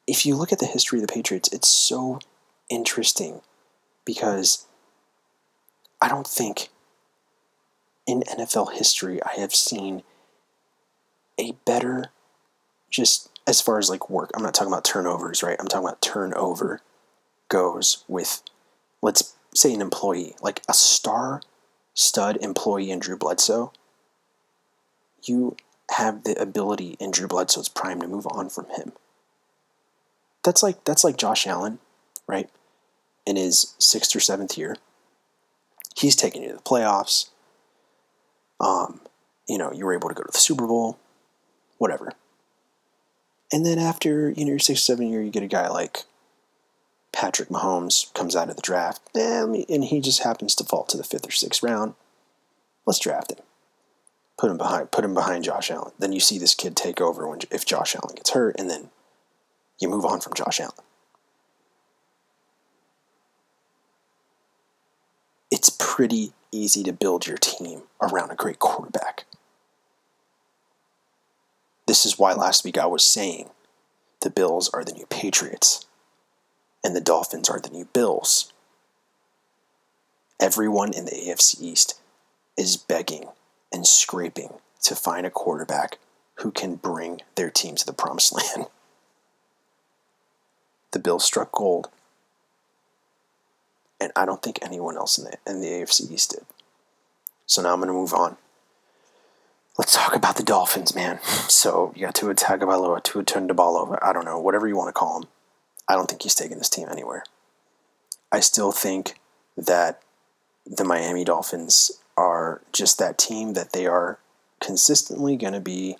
if 0.07 0.25
you 0.25 0.35
look 0.35 0.51
at 0.51 0.59
the 0.59 0.65
history 0.65 0.99
of 0.99 1.07
the 1.07 1.13
Patriots, 1.13 1.49
it's 1.51 1.67
so 1.67 2.19
interesting 2.69 3.41
because 4.05 4.65
I 6.01 6.07
don't 6.07 6.27
think 6.27 6.69
in 8.07 8.21
NFL 8.21 8.73
history 8.73 9.21
I 9.23 9.39
have 9.39 9.53
seen 9.53 10.03
a 11.39 11.53
better, 11.65 12.05
just 12.89 13.29
as 13.47 13.61
far 13.61 13.79
as 13.79 13.89
like 13.89 14.09
work, 14.09 14.31
I'm 14.35 14.43
not 14.43 14.53
talking 14.53 14.71
about 14.71 14.85
turnovers, 14.85 15.43
right? 15.43 15.57
I'm 15.59 15.67
talking 15.67 15.87
about 15.87 16.01
turnover 16.01 16.81
goes 17.49 18.03
with, 18.07 18.41
let's 19.01 19.35
say, 19.53 19.73
an 19.73 19.81
employee, 19.81 20.35
like 20.41 20.61
a 20.69 20.73
star 20.73 21.41
stud 21.93 22.37
employee 22.41 22.91
in 22.91 22.99
Drew 22.99 23.17
Bledsoe. 23.17 23.73
You 25.23 25.57
have 25.91 26.23
the 26.23 26.39
ability 26.41 26.95
in 26.99 27.11
Drew 27.11 27.27
Bledsoe's 27.27 27.67
prime 27.67 28.01
to 28.01 28.07
move 28.07 28.27
on 28.31 28.49
from 28.49 28.65
him. 28.69 28.93
That's 30.43 30.63
like 30.63 30.83
that's 30.85 31.03
like 31.03 31.17
Josh 31.17 31.45
Allen, 31.45 31.79
right? 32.27 32.49
In 33.25 33.35
his 33.35 33.75
sixth 33.77 34.15
or 34.15 34.19
seventh 34.19 34.57
year, 34.57 34.77
he's 35.95 36.15
taking 36.15 36.43
you 36.43 36.49
to 36.49 36.55
the 36.55 36.61
playoffs. 36.61 37.29
Um, 38.59 39.01
you 39.47 39.57
know, 39.57 39.71
you 39.71 39.85
were 39.85 39.93
able 39.93 40.09
to 40.09 40.15
go 40.15 40.23
to 40.23 40.31
the 40.31 40.37
Super 40.37 40.65
Bowl, 40.65 40.97
whatever. 41.77 42.13
And 43.51 43.65
then 43.65 43.77
after 43.77 44.31
you 44.31 44.45
know 44.45 44.51
your 44.51 44.59
sixth, 44.59 44.83
seventh 44.83 45.09
year, 45.09 45.21
you 45.21 45.29
get 45.29 45.43
a 45.43 45.47
guy 45.47 45.67
like 45.67 46.05
Patrick 47.11 47.49
Mahomes 47.49 48.11
comes 48.13 48.35
out 48.35 48.49
of 48.49 48.55
the 48.55 48.61
draft, 48.61 49.01
and 49.13 49.83
he 49.83 49.99
just 49.99 50.23
happens 50.23 50.55
to 50.55 50.63
fall 50.63 50.85
to 50.85 50.97
the 50.97 51.03
fifth 51.03 51.27
or 51.27 51.31
sixth 51.31 51.61
round. 51.61 51.95
Let's 52.85 52.99
draft 52.99 53.31
him 53.31 53.43
put 54.41 54.49
him 54.49 54.57
behind 54.57 54.89
put 54.89 55.05
him 55.05 55.13
behind 55.13 55.43
Josh 55.43 55.69
Allen. 55.69 55.91
Then 55.99 56.11
you 56.11 56.19
see 56.19 56.39
this 56.39 56.55
kid 56.55 56.75
take 56.75 56.99
over 56.99 57.27
when 57.27 57.41
if 57.51 57.63
Josh 57.63 57.95
Allen 57.95 58.15
gets 58.15 58.31
hurt, 58.31 58.55
and 58.59 58.67
then 58.67 58.89
you 59.79 59.87
move 59.87 60.03
on 60.03 60.19
from 60.19 60.33
Josh 60.33 60.59
Allen. 60.59 60.73
It's 65.51 65.69
pretty 65.69 66.33
easy 66.51 66.81
to 66.83 66.91
build 66.91 67.27
your 67.27 67.37
team 67.37 67.83
around 68.01 68.31
a 68.31 68.35
great 68.35 68.57
quarterback. 68.57 69.25
This 71.85 72.03
is 72.03 72.17
why 72.17 72.33
last 72.33 72.65
week 72.65 72.79
I 72.79 72.87
was 72.87 73.05
saying 73.05 73.51
the 74.21 74.31
Bills 74.31 74.71
are 74.73 74.83
the 74.83 74.93
new 74.93 75.05
Patriots 75.05 75.85
and 76.83 76.95
the 76.95 77.01
Dolphins 77.01 77.47
are 77.47 77.59
the 77.59 77.69
new 77.69 77.85
Bills. 77.85 78.51
Everyone 80.39 80.93
in 80.93 81.05
the 81.05 81.11
AFC 81.11 81.61
East 81.61 81.99
is 82.57 82.75
begging 82.75 83.27
and 83.71 83.85
scraping 83.87 84.53
to 84.83 84.95
find 84.95 85.25
a 85.25 85.29
quarterback 85.29 85.97
who 86.35 86.51
can 86.51 86.75
bring 86.75 87.21
their 87.35 87.49
team 87.49 87.75
to 87.75 87.85
the 87.85 87.93
promised 87.93 88.33
land. 88.57 88.67
The 90.91 90.99
Bills 90.99 91.23
struck 91.23 91.51
gold, 91.51 91.89
and 93.99 94.11
I 94.15 94.25
don't 94.25 94.41
think 94.41 94.59
anyone 94.61 94.97
else 94.97 95.17
in 95.17 95.25
the, 95.25 95.37
in 95.47 95.61
the 95.61 95.67
AFC 95.67 96.11
East 96.11 96.31
did. 96.31 96.45
So 97.45 97.61
now 97.61 97.73
I'm 97.73 97.79
going 97.79 97.87
to 97.87 97.93
move 97.93 98.13
on. 98.13 98.37
Let's 99.77 99.95
talk 99.95 100.15
about 100.15 100.35
the 100.35 100.43
Dolphins, 100.43 100.95
man. 100.95 101.19
So 101.51 101.93
you 101.95 102.01
got 102.01 102.15
Tua 102.15 102.33
Tagovailoa, 102.33 103.03
Tua 103.03 103.23
Tagovailoa, 103.23 103.99
I 104.01 104.13
don't 104.13 104.25
know, 104.25 104.39
whatever 104.39 104.67
you 104.67 104.75
want 104.77 104.87
to 104.87 104.93
call 104.93 105.21
him. 105.21 105.27
I 105.87 105.95
don't 105.95 106.09
think 106.09 106.23
he's 106.23 106.33
taking 106.33 106.57
this 106.57 106.69
team 106.69 106.87
anywhere. 106.89 107.23
I 108.31 108.39
still 108.39 108.71
think 108.71 109.15
that 109.57 110.01
the 110.65 110.85
Miami 110.85 111.25
Dolphins 111.25 111.91
are 112.21 112.61
just 112.71 112.99
that 112.99 113.17
team 113.17 113.53
that 113.53 113.73
they 113.73 113.87
are 113.87 114.19
consistently 114.59 115.35
going 115.35 115.53
to 115.53 115.59
be 115.59 115.97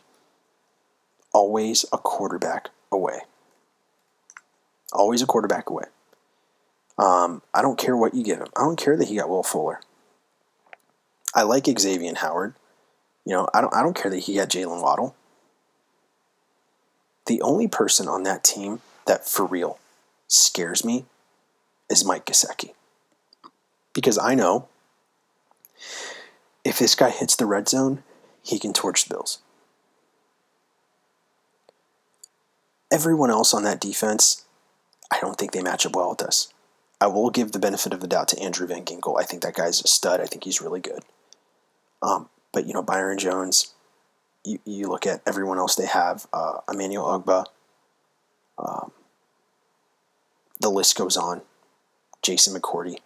always 1.34 1.84
a 1.92 1.98
quarterback 1.98 2.70
away. 2.92 3.22
Always 4.94 5.22
a 5.22 5.26
quarterback 5.26 5.70
away. 5.70 5.86
Um, 6.98 7.42
I 7.54 7.64
don't 7.64 7.80
care 7.80 7.98
what 7.98 8.14
you 8.14 8.24
give 8.24 8.38
him. 8.38 8.50
I 8.56 8.62
don't 8.62 8.80
care 8.80 8.96
that 8.96 9.08
he 9.08 9.16
got 9.16 9.30
Will 9.30 9.42
Fuller. 9.42 9.80
I 11.34 11.42
like 11.42 11.66
Xavier 11.80 12.14
Howard. 12.18 12.54
You 13.26 13.34
know, 13.34 13.48
I 13.54 13.62
don't. 13.62 13.74
I 13.74 13.82
don't 13.82 13.96
care 13.96 14.12
that 14.12 14.20
he 14.20 14.36
got 14.36 14.50
Jaylen 14.50 14.82
Waddle. 14.82 15.16
The 17.26 17.42
only 17.42 17.68
person 17.68 18.08
on 18.08 18.24
that 18.24 18.44
team 18.44 18.82
that 19.08 19.28
for 19.28 19.46
real 19.46 19.80
scares 20.28 20.84
me 20.84 21.06
is 21.90 22.06
Mike 22.06 22.26
Gesicki, 22.26 22.74
because 23.94 24.18
I 24.18 24.36
know 24.36 24.68
if 26.72 26.80
this 26.80 26.96
guy 26.96 27.10
hits 27.10 27.36
the 27.36 27.46
red 27.46 27.68
zone, 27.68 28.02
he 28.42 28.58
can 28.58 28.72
torch 28.72 29.04
the 29.04 29.14
Bills. 29.14 29.40
Everyone 32.90 33.30
else 33.30 33.54
on 33.54 33.64
that 33.64 33.82
defense, 33.82 34.46
I 35.12 35.20
don't 35.20 35.38
think 35.38 35.52
they 35.52 35.62
match 35.62 35.86
up 35.86 35.98
well 35.98 36.12
with 36.12 36.22
us. 36.22 36.54
I 37.02 37.08
will 37.08 37.30
give 37.30 37.52
the 37.52 37.60
benefit 37.60 37.92
of 37.92 38.00
the 38.00 38.08
doubt 38.08 38.30
to 38.30 38.40
Andrew 38.40 38.66
Van 38.66 38.86
Ginkel. 38.86 39.20
I 39.20 39.26
think 39.26 39.42
that 39.44 39.56
guy's 39.56 39.84
a 39.84 39.88
stud. 39.90 40.22
I 40.22 40.26
think 40.28 40.46
he's 40.46 40.62
really 40.62 40.80
good. 40.80 41.04
Um, 42.02 42.30
but, 42.54 42.66
you 42.66 42.74
know, 42.74 42.84
Byron 42.84 43.18
Jones, 43.18 43.74
you, 44.46 44.60
you 44.64 44.88
look 44.88 45.06
at 45.06 45.22
everyone 45.28 45.58
else 45.58 45.76
they 45.76 45.88
have, 45.88 46.26
uh, 46.32 46.60
Emmanuel 46.72 47.04
Ogbah, 47.04 47.48
um, 48.58 48.94
the 50.62 50.70
list 50.70 50.96
goes 50.96 51.18
on. 51.18 51.42
Jason 52.22 52.58
McCourty 52.58 53.00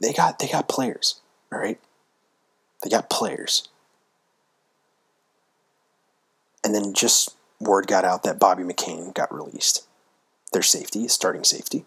they 0.00 0.12
got 0.12 0.38
they 0.38 0.48
got 0.48 0.68
players, 0.68 1.20
all 1.52 1.58
right? 1.58 1.80
They 2.82 2.90
got 2.90 3.10
players. 3.10 3.68
And 6.64 6.74
then 6.74 6.92
just 6.92 7.34
word 7.60 7.86
got 7.86 8.04
out 8.04 8.22
that 8.24 8.38
Bobby 8.38 8.62
McCain 8.62 9.14
got 9.14 9.34
released. 9.34 9.86
Their 10.52 10.62
safety, 10.62 11.08
starting 11.08 11.44
safety. 11.44 11.84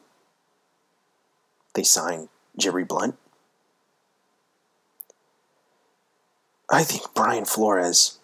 They 1.73 1.83
signed 1.83 2.29
Jerry 2.57 2.83
Blunt. 2.83 3.15
I 6.69 6.83
think 6.83 7.13
Brian 7.13 7.45
Flores 7.45 8.19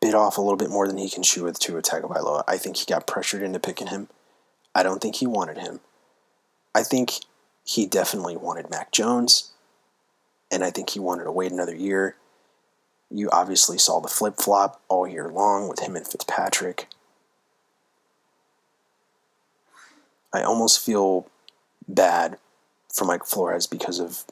bit 0.00 0.14
off 0.14 0.38
a 0.38 0.40
little 0.40 0.56
bit 0.56 0.70
more 0.70 0.86
than 0.86 0.96
he 0.96 1.10
can 1.10 1.22
chew 1.22 1.44
with 1.44 1.58
Tua 1.58 1.82
Tagovailoa. 1.82 2.42
I 2.48 2.56
think 2.56 2.78
he 2.78 2.86
got 2.86 3.06
pressured 3.06 3.42
into 3.42 3.60
picking 3.60 3.88
him. 3.88 4.08
I 4.74 4.82
don't 4.82 5.00
think 5.00 5.16
he 5.16 5.26
wanted 5.26 5.58
him. 5.58 5.80
I 6.74 6.82
think 6.82 7.12
he 7.70 7.86
definitely 7.86 8.36
wanted 8.36 8.68
Mac 8.68 8.90
Jones, 8.90 9.52
and 10.50 10.64
I 10.64 10.72
think 10.72 10.90
he 10.90 10.98
wanted 10.98 11.22
to 11.22 11.30
wait 11.30 11.52
another 11.52 11.74
year. 11.76 12.16
You 13.12 13.30
obviously 13.30 13.78
saw 13.78 14.00
the 14.00 14.08
flip 14.08 14.38
flop 14.38 14.82
all 14.88 15.06
year 15.06 15.28
long 15.28 15.68
with 15.68 15.78
him 15.78 15.94
and 15.94 16.04
Fitzpatrick. 16.04 16.88
I 20.34 20.42
almost 20.42 20.84
feel 20.84 21.28
bad 21.86 22.38
for 22.92 23.04
Mike 23.04 23.24
Flores 23.24 23.68
because 23.68 24.00
of 24.00 24.24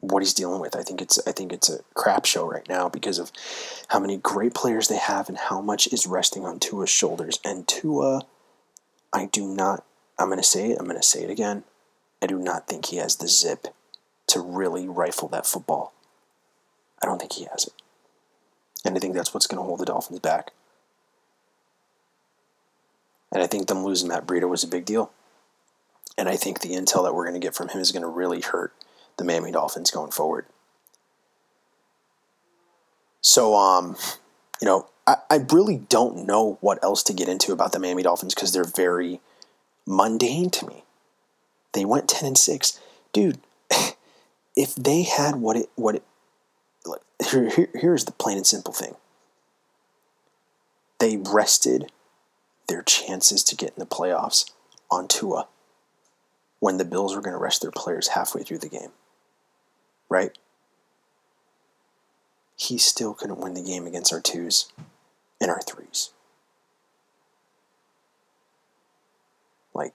what 0.00 0.20
he's 0.20 0.34
dealing 0.34 0.60
with. 0.60 0.74
I 0.74 0.82
think 0.82 1.00
it's 1.00 1.20
I 1.24 1.30
think 1.30 1.52
it's 1.52 1.70
a 1.70 1.84
crap 1.94 2.24
show 2.24 2.48
right 2.48 2.68
now 2.68 2.88
because 2.88 3.20
of 3.20 3.30
how 3.86 4.00
many 4.00 4.16
great 4.16 4.54
players 4.54 4.88
they 4.88 4.98
have 4.98 5.28
and 5.28 5.38
how 5.38 5.60
much 5.60 5.86
is 5.92 6.04
resting 6.04 6.44
on 6.44 6.58
Tua's 6.58 6.90
shoulders. 6.90 7.38
And 7.44 7.68
Tua, 7.68 8.22
I 9.12 9.26
do 9.26 9.46
not. 9.46 9.84
I'm 10.18 10.34
to 10.34 10.42
say 10.42 10.72
it. 10.72 10.78
I'm 10.80 10.88
to 10.88 11.00
say 11.00 11.22
it 11.22 11.30
again. 11.30 11.62
I 12.22 12.26
do 12.26 12.38
not 12.38 12.68
think 12.68 12.86
he 12.86 12.96
has 12.96 13.16
the 13.16 13.26
zip 13.26 13.66
to 14.28 14.40
really 14.40 14.88
rifle 14.88 15.28
that 15.28 15.44
football. 15.44 15.92
I 17.02 17.06
don't 17.06 17.18
think 17.18 17.32
he 17.32 17.44
has 17.50 17.64
it. 17.64 17.72
And 18.84 18.96
I 18.96 19.00
think 19.00 19.14
that's 19.14 19.34
what's 19.34 19.48
going 19.48 19.58
to 19.58 19.64
hold 19.64 19.80
the 19.80 19.84
Dolphins 19.84 20.20
back. 20.20 20.52
And 23.32 23.42
I 23.42 23.46
think 23.46 23.66
them 23.66 23.84
losing 23.84 24.08
Matt 24.08 24.26
Breida 24.26 24.48
was 24.48 24.62
a 24.62 24.68
big 24.68 24.84
deal. 24.84 25.10
And 26.16 26.28
I 26.28 26.36
think 26.36 26.60
the 26.60 26.74
intel 26.74 27.02
that 27.02 27.14
we're 27.14 27.24
going 27.24 27.40
to 27.40 27.44
get 27.44 27.54
from 27.54 27.68
him 27.68 27.80
is 27.80 27.90
going 27.90 28.02
to 28.02 28.08
really 28.08 28.40
hurt 28.40 28.72
the 29.16 29.24
Miami 29.24 29.50
Dolphins 29.50 29.90
going 29.90 30.12
forward. 30.12 30.46
So, 33.20 33.54
um, 33.54 33.96
you 34.60 34.66
know, 34.66 34.86
I, 35.06 35.16
I 35.30 35.44
really 35.50 35.78
don't 35.78 36.26
know 36.26 36.58
what 36.60 36.82
else 36.84 37.02
to 37.04 37.14
get 37.14 37.28
into 37.28 37.52
about 37.52 37.72
the 37.72 37.78
Miami 37.78 38.02
Dolphins 38.02 38.34
because 38.34 38.52
they're 38.52 38.64
very 38.64 39.20
mundane 39.86 40.50
to 40.50 40.66
me. 40.66 40.84
They 41.72 41.84
went 41.84 42.08
10 42.08 42.26
and 42.26 42.38
6. 42.38 42.80
Dude, 43.12 43.38
if 44.56 44.74
they 44.74 45.02
had 45.02 45.36
what 45.36 45.56
it 45.56 45.70
what 45.74 45.96
it 45.96 46.02
look, 46.84 47.02
here, 47.30 47.48
here, 47.50 47.68
here's 47.74 48.04
the 48.04 48.12
plain 48.12 48.36
and 48.36 48.46
simple 48.46 48.72
thing. 48.72 48.94
They 50.98 51.16
rested 51.16 51.90
their 52.68 52.82
chances 52.82 53.42
to 53.44 53.56
get 53.56 53.70
in 53.70 53.80
the 53.80 53.86
playoffs 53.86 54.50
on 54.90 55.08
Tua. 55.08 55.48
when 56.60 56.76
the 56.78 56.84
Bills 56.84 57.14
were 57.16 57.20
going 57.20 57.34
to 57.34 57.38
rest 57.42 57.60
their 57.60 57.72
players 57.72 58.08
halfway 58.08 58.42
through 58.44 58.58
the 58.58 58.68
game. 58.68 58.92
Right? 60.08 60.38
He 62.56 62.78
still 62.78 63.14
couldn't 63.14 63.40
win 63.40 63.54
the 63.54 63.62
game 63.62 63.86
against 63.86 64.12
our 64.12 64.20
twos 64.20 64.70
and 65.40 65.50
our 65.50 65.60
threes. 65.62 66.10
Like, 69.74 69.92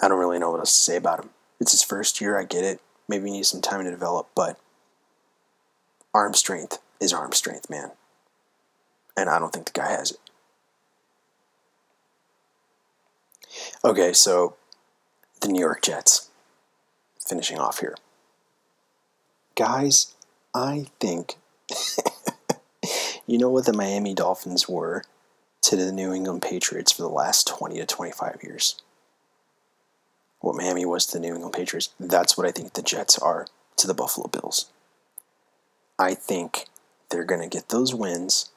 I 0.00 0.08
don't 0.08 0.18
really 0.18 0.38
know 0.38 0.50
what 0.50 0.60
else 0.60 0.72
to 0.74 0.80
say 0.80 0.96
about 0.96 1.24
him. 1.24 1.30
It's 1.60 1.72
his 1.72 1.82
first 1.82 2.20
year, 2.20 2.38
I 2.38 2.44
get 2.44 2.64
it. 2.64 2.80
Maybe 3.08 3.26
he 3.26 3.32
needs 3.32 3.48
some 3.48 3.60
time 3.60 3.84
to 3.84 3.90
develop, 3.90 4.28
but 4.34 4.58
arm 6.14 6.34
strength 6.34 6.78
is 7.00 7.12
arm 7.12 7.32
strength, 7.32 7.68
man. 7.68 7.90
And 9.16 9.28
I 9.28 9.38
don't 9.38 9.52
think 9.52 9.66
the 9.66 9.72
guy 9.72 9.90
has 9.90 10.12
it. 10.12 10.18
Okay, 13.84 14.12
so 14.12 14.56
the 15.40 15.48
New 15.48 15.60
York 15.60 15.82
Jets. 15.82 16.28
Finishing 17.26 17.58
off 17.58 17.80
here. 17.80 17.96
Guys, 19.54 20.14
I 20.54 20.86
think 20.98 21.36
you 23.26 23.38
know 23.38 23.50
what 23.50 23.66
the 23.66 23.72
Miami 23.72 24.14
Dolphins 24.14 24.68
were 24.68 25.04
to 25.62 25.76
the 25.76 25.92
New 25.92 26.12
England 26.12 26.42
Patriots 26.42 26.92
for 26.92 27.02
the 27.02 27.08
last 27.08 27.46
20 27.46 27.76
to 27.76 27.86
25 27.86 28.40
years. 28.42 28.82
What 30.42 30.56
Miami 30.56 30.84
was 30.84 31.06
to 31.06 31.12
the 31.14 31.20
New 31.20 31.34
England 31.34 31.54
Patriots, 31.54 31.88
that's 31.98 32.36
what 32.36 32.46
I 32.46 32.50
think 32.50 32.74
the 32.74 32.82
Jets 32.82 33.18
are 33.18 33.46
to 33.76 33.86
the 33.86 33.94
Buffalo 33.94 34.28
Bills. 34.28 34.66
I 35.98 36.14
think 36.14 36.66
they're 37.10 37.24
going 37.24 37.40
to 37.40 37.48
get 37.48 37.70
those 37.70 37.94
wins. 37.94 38.50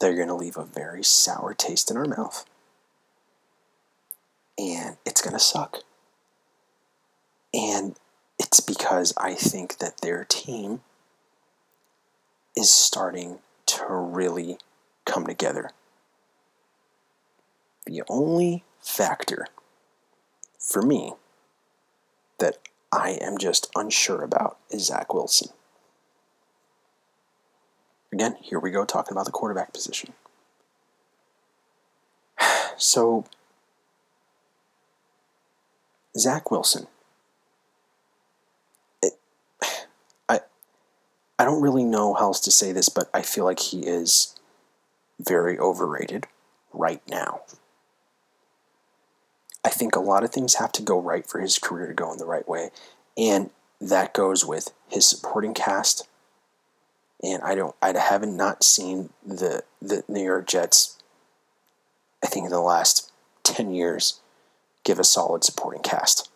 They're 0.00 0.16
going 0.16 0.28
to 0.28 0.34
leave 0.34 0.56
a 0.56 0.64
very 0.64 1.04
sour 1.04 1.54
taste 1.54 1.90
in 1.90 1.96
our 1.96 2.06
mouth 2.06 2.44
and 4.58 4.96
it's 5.04 5.20
going 5.20 5.34
to 5.34 5.40
suck. 5.40 5.78
And 7.52 7.96
it's 8.38 8.60
because 8.60 9.12
I 9.16 9.34
think 9.34 9.78
that 9.78 10.00
their 10.00 10.24
team 10.24 10.80
is 12.56 12.70
starting 12.70 13.38
to 13.66 13.84
really 13.88 14.58
come 15.04 15.26
together. 15.26 15.70
The 17.86 18.02
only 18.08 18.64
factor 18.80 19.46
for 20.58 20.82
me 20.82 21.14
that 22.38 22.58
I 22.92 23.18
am 23.20 23.38
just 23.38 23.70
unsure 23.74 24.22
about 24.22 24.58
is 24.70 24.86
Zach 24.86 25.12
Wilson. 25.12 25.48
Again, 28.12 28.36
here 28.40 28.58
we 28.58 28.70
go 28.70 28.84
talking 28.84 29.12
about 29.12 29.26
the 29.26 29.32
quarterback 29.32 29.72
position. 29.72 30.12
So 32.78 33.24
Zach 36.18 36.50
Wilson. 36.50 36.88
It, 39.02 39.14
I, 40.28 40.40
I 41.38 41.44
don't 41.44 41.62
really 41.62 41.84
know 41.84 42.12
how 42.12 42.26
else 42.26 42.40
to 42.40 42.50
say 42.50 42.72
this, 42.72 42.90
but 42.90 43.08
I 43.14 43.22
feel 43.22 43.44
like 43.44 43.60
he 43.60 43.80
is 43.80 44.34
very 45.18 45.58
overrated 45.58 46.26
right 46.72 47.00
now. 47.08 47.40
I 49.66 49.70
think 49.70 49.96
a 49.96 50.00
lot 50.00 50.22
of 50.22 50.30
things 50.30 50.54
have 50.54 50.70
to 50.72 50.82
go 50.82 51.00
right 51.00 51.26
for 51.26 51.40
his 51.40 51.58
career 51.58 51.88
to 51.88 51.92
go 51.92 52.12
in 52.12 52.18
the 52.18 52.24
right 52.24 52.48
way, 52.48 52.70
and 53.18 53.50
that 53.80 54.14
goes 54.14 54.46
with 54.46 54.72
his 54.88 55.08
supporting 55.08 55.54
cast. 55.54 56.06
And 57.20 57.42
I 57.42 57.56
don't, 57.56 57.74
I 57.82 57.98
haven't 57.98 58.36
not 58.36 58.62
seen 58.62 59.10
the 59.26 59.64
the 59.82 60.04
New 60.06 60.22
York 60.22 60.46
Jets. 60.46 60.98
I 62.22 62.28
think 62.28 62.44
in 62.44 62.52
the 62.52 62.60
last 62.60 63.10
ten 63.42 63.74
years 63.74 64.20
give 64.84 65.00
a 65.00 65.04
solid 65.04 65.42
supporting 65.42 65.82
cast 65.82 66.30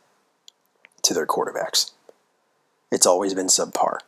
to 1.03 1.15
their 1.15 1.27
quarterbacks. 1.27 1.93
It's 2.91 3.07
always 3.07 3.33
been 3.33 3.47
subpar. 3.47 3.99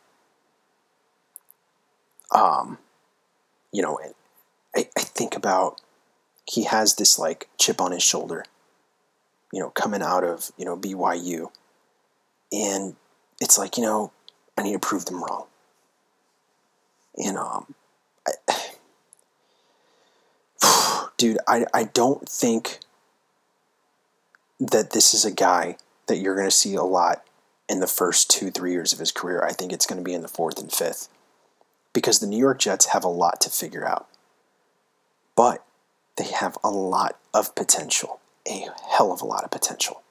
Um, 2.31 2.77
you 3.71 3.81
know, 3.81 4.01
I, 4.75 4.89
I 4.97 5.01
think 5.01 5.33
about 5.33 5.79
he 6.45 6.63
has 6.63 6.95
this 6.95 7.17
like 7.17 7.47
chip 7.57 7.79
on 7.79 7.93
his 7.93 8.03
shoulder, 8.03 8.43
you 9.53 9.59
know, 9.59 9.69
coming 9.69 10.01
out 10.01 10.23
of, 10.23 10.51
you 10.57 10.65
know, 10.65 10.75
BYU. 10.75 11.49
And 12.51 12.95
it's 13.39 13.57
like, 13.57 13.77
you 13.77 13.83
know, 13.83 14.11
I 14.57 14.63
need 14.63 14.73
to 14.73 14.79
prove 14.79 15.05
them 15.05 15.23
wrong. 15.23 15.45
And 17.17 17.37
um 17.37 17.75
I, 18.27 18.31
dude, 21.17 21.37
I, 21.47 21.65
I 21.73 21.83
don't 21.85 22.27
think 22.27 22.79
that 24.59 24.91
this 24.91 25.13
is 25.13 25.23
a 25.23 25.31
guy 25.31 25.77
that 26.07 26.17
you're 26.17 26.35
going 26.35 26.47
to 26.47 26.51
see 26.51 26.75
a 26.75 26.83
lot 26.83 27.23
in 27.69 27.79
the 27.79 27.87
first 27.87 28.29
two, 28.29 28.49
three 28.51 28.71
years 28.71 28.93
of 28.93 28.99
his 28.99 29.11
career. 29.11 29.43
I 29.43 29.51
think 29.51 29.71
it's 29.71 29.85
going 29.85 29.99
to 29.99 30.03
be 30.03 30.13
in 30.13 30.21
the 30.21 30.27
fourth 30.27 30.59
and 30.59 30.71
fifth 30.71 31.09
because 31.93 32.19
the 32.19 32.27
New 32.27 32.37
York 32.37 32.59
Jets 32.59 32.87
have 32.87 33.03
a 33.03 33.09
lot 33.09 33.39
to 33.41 33.49
figure 33.49 33.85
out. 33.85 34.07
But 35.35 35.63
they 36.17 36.25
have 36.25 36.57
a 36.63 36.69
lot 36.69 37.17
of 37.33 37.55
potential, 37.55 38.19
a 38.47 38.67
hell 38.89 39.11
of 39.11 39.21
a 39.21 39.25
lot 39.25 39.43
of 39.43 39.51
potential, 39.51 40.01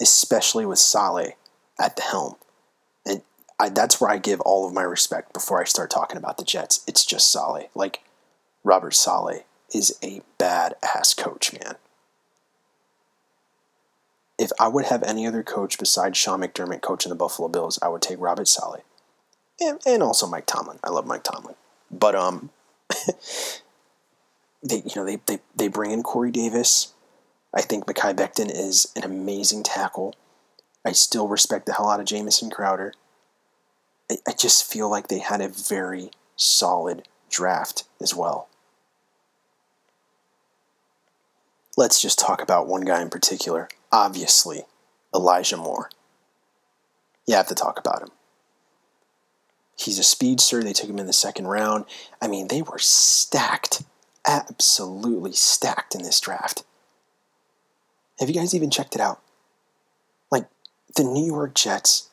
especially 0.00 0.66
with 0.66 0.78
Saleh 0.78 1.36
at 1.78 1.96
the 1.96 2.02
helm. 2.02 2.36
And 3.06 3.22
I, 3.58 3.68
that's 3.68 4.00
where 4.00 4.10
I 4.10 4.18
give 4.18 4.40
all 4.40 4.66
of 4.66 4.74
my 4.74 4.82
respect 4.82 5.32
before 5.32 5.60
I 5.60 5.64
start 5.64 5.90
talking 5.90 6.16
about 6.16 6.38
the 6.38 6.44
Jets. 6.44 6.84
It's 6.86 7.04
just 7.04 7.30
Saleh. 7.30 7.68
Like, 7.74 8.00
Robert 8.62 8.94
Saleh 8.94 9.44
is 9.74 9.98
a 10.02 10.22
badass 10.38 11.16
coach, 11.16 11.52
man 11.52 11.76
if 14.38 14.50
I 14.58 14.68
would 14.68 14.86
have 14.86 15.02
any 15.02 15.26
other 15.26 15.42
coach 15.42 15.78
besides 15.78 16.18
Sean 16.18 16.40
McDermott 16.40 16.80
coaching 16.80 17.10
the 17.10 17.16
Buffalo 17.16 17.48
Bills, 17.48 17.78
I 17.80 17.88
would 17.88 18.02
take 18.02 18.20
Robert 18.20 18.48
Saleh. 18.48 18.82
And, 19.60 19.80
and 19.86 20.02
also 20.02 20.26
Mike 20.26 20.46
Tomlin. 20.46 20.80
I 20.82 20.90
love 20.90 21.06
Mike 21.06 21.22
Tomlin. 21.22 21.54
But 21.90 22.14
um 22.14 22.50
they 24.62 24.76
you 24.76 24.92
know 24.96 25.04
they, 25.04 25.20
they, 25.26 25.38
they 25.54 25.68
bring 25.68 25.92
in 25.92 26.02
Corey 26.02 26.32
Davis. 26.32 26.92
I 27.54 27.60
think 27.60 27.86
Mekhi 27.86 28.14
Becton 28.14 28.50
is 28.50 28.92
an 28.96 29.04
amazing 29.04 29.62
tackle. 29.62 30.14
I 30.84 30.92
still 30.92 31.28
respect 31.28 31.66
the 31.66 31.74
hell 31.74 31.88
out 31.88 32.00
of 32.00 32.06
Jamison 32.06 32.50
Crowder. 32.50 32.92
I, 34.10 34.16
I 34.26 34.32
just 34.32 34.70
feel 34.70 34.90
like 34.90 35.08
they 35.08 35.20
had 35.20 35.40
a 35.40 35.48
very 35.48 36.10
solid 36.36 37.08
draft 37.30 37.84
as 38.00 38.14
well. 38.14 38.48
Let's 41.76 42.00
just 42.00 42.18
talk 42.18 42.42
about 42.42 42.66
one 42.66 42.82
guy 42.82 43.00
in 43.02 43.10
particular 43.10 43.68
obviously 43.94 44.64
Elijah 45.14 45.56
Moore. 45.56 45.88
You 47.28 47.36
have 47.36 47.46
to 47.46 47.54
talk 47.54 47.78
about 47.78 48.02
him. 48.02 48.08
He's 49.78 50.00
a 50.00 50.04
speedster. 50.04 50.62
They 50.62 50.72
took 50.72 50.90
him 50.90 50.98
in 50.98 51.06
the 51.06 51.12
second 51.12 51.46
round. 51.46 51.84
I 52.20 52.26
mean, 52.26 52.48
they 52.48 52.60
were 52.60 52.80
stacked, 52.80 53.84
absolutely 54.26 55.32
stacked 55.32 55.94
in 55.94 56.02
this 56.02 56.18
draft. 56.18 56.64
Have 58.18 58.28
you 58.28 58.34
guys 58.34 58.54
even 58.54 58.70
checked 58.70 58.94
it 58.94 59.00
out? 59.00 59.20
Like, 60.30 60.46
the 60.96 61.04
New 61.04 61.26
York 61.26 61.54
Jets, 61.54 62.10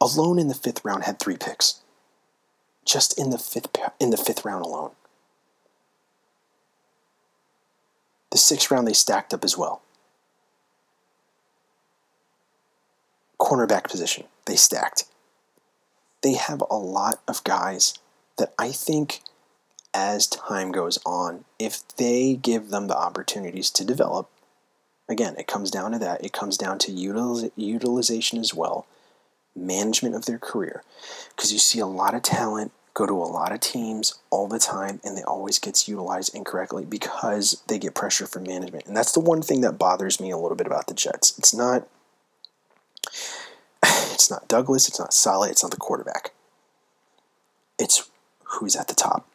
alone 0.00 0.38
in 0.38 0.48
the 0.48 0.54
fifth 0.54 0.84
round, 0.84 1.04
had 1.04 1.18
three 1.18 1.36
picks. 1.36 1.80
Just 2.84 3.18
in 3.18 3.30
the 3.30 3.38
fifth 3.38 3.68
in 4.00 4.10
the 4.10 4.16
fifth 4.16 4.44
round 4.44 4.64
alone. 4.64 4.92
The 8.30 8.38
sixth 8.38 8.70
round 8.70 8.86
they 8.86 8.92
stacked 8.92 9.34
up 9.34 9.44
as 9.44 9.58
well. 9.58 9.82
cornerback 13.40 13.84
position, 13.90 14.24
they 14.44 14.54
stacked. 14.54 15.04
They 16.22 16.34
have 16.34 16.62
a 16.70 16.76
lot 16.76 17.20
of 17.26 17.42
guys 17.42 17.94
that 18.36 18.52
I 18.58 18.70
think 18.70 19.22
as 19.92 20.26
time 20.28 20.70
goes 20.70 20.98
on, 21.04 21.44
if 21.58 21.86
they 21.96 22.34
give 22.34 22.68
them 22.68 22.86
the 22.86 22.96
opportunities 22.96 23.70
to 23.70 23.84
develop, 23.84 24.30
again, 25.10 25.34
it 25.36 25.46
comes 25.46 25.70
down 25.70 25.92
to 25.92 25.98
that. 25.98 26.24
It 26.24 26.32
comes 26.32 26.56
down 26.56 26.78
to 26.78 26.92
utiliz- 26.92 27.50
utilization 27.56 28.38
as 28.38 28.54
well, 28.54 28.86
management 29.54 30.14
of 30.14 30.24
their 30.24 30.38
career. 30.38 30.82
Because 31.36 31.52
you 31.52 31.58
see 31.58 31.80
a 31.80 31.86
lot 31.86 32.14
of 32.14 32.22
talent 32.22 32.72
go 32.94 33.06
to 33.06 33.12
a 33.12 33.24
lot 33.24 33.52
of 33.52 33.60
teams 33.60 34.18
all 34.30 34.48
the 34.48 34.58
time 34.58 35.00
and 35.04 35.16
they 35.16 35.22
always 35.22 35.58
gets 35.58 35.88
utilized 35.88 36.34
incorrectly 36.34 36.84
because 36.84 37.62
they 37.68 37.78
get 37.78 37.94
pressure 37.94 38.26
from 38.26 38.44
management. 38.44 38.86
And 38.86 38.96
that's 38.96 39.12
the 39.12 39.20
one 39.20 39.42
thing 39.42 39.60
that 39.60 39.78
bothers 39.78 40.20
me 40.20 40.30
a 40.30 40.38
little 40.38 40.56
bit 40.56 40.66
about 40.66 40.86
the 40.86 40.94
Jets. 40.94 41.38
It's 41.38 41.54
not 41.54 41.86
it's 43.84 44.30
not 44.30 44.48
Douglas, 44.48 44.88
it's 44.88 44.98
not 44.98 45.12
Saleh, 45.12 45.50
it's 45.50 45.62
not 45.62 45.70
the 45.70 45.76
quarterback. 45.76 46.32
It's 47.78 48.10
who's 48.44 48.76
at 48.76 48.88
the 48.88 48.94
top. 48.94 49.26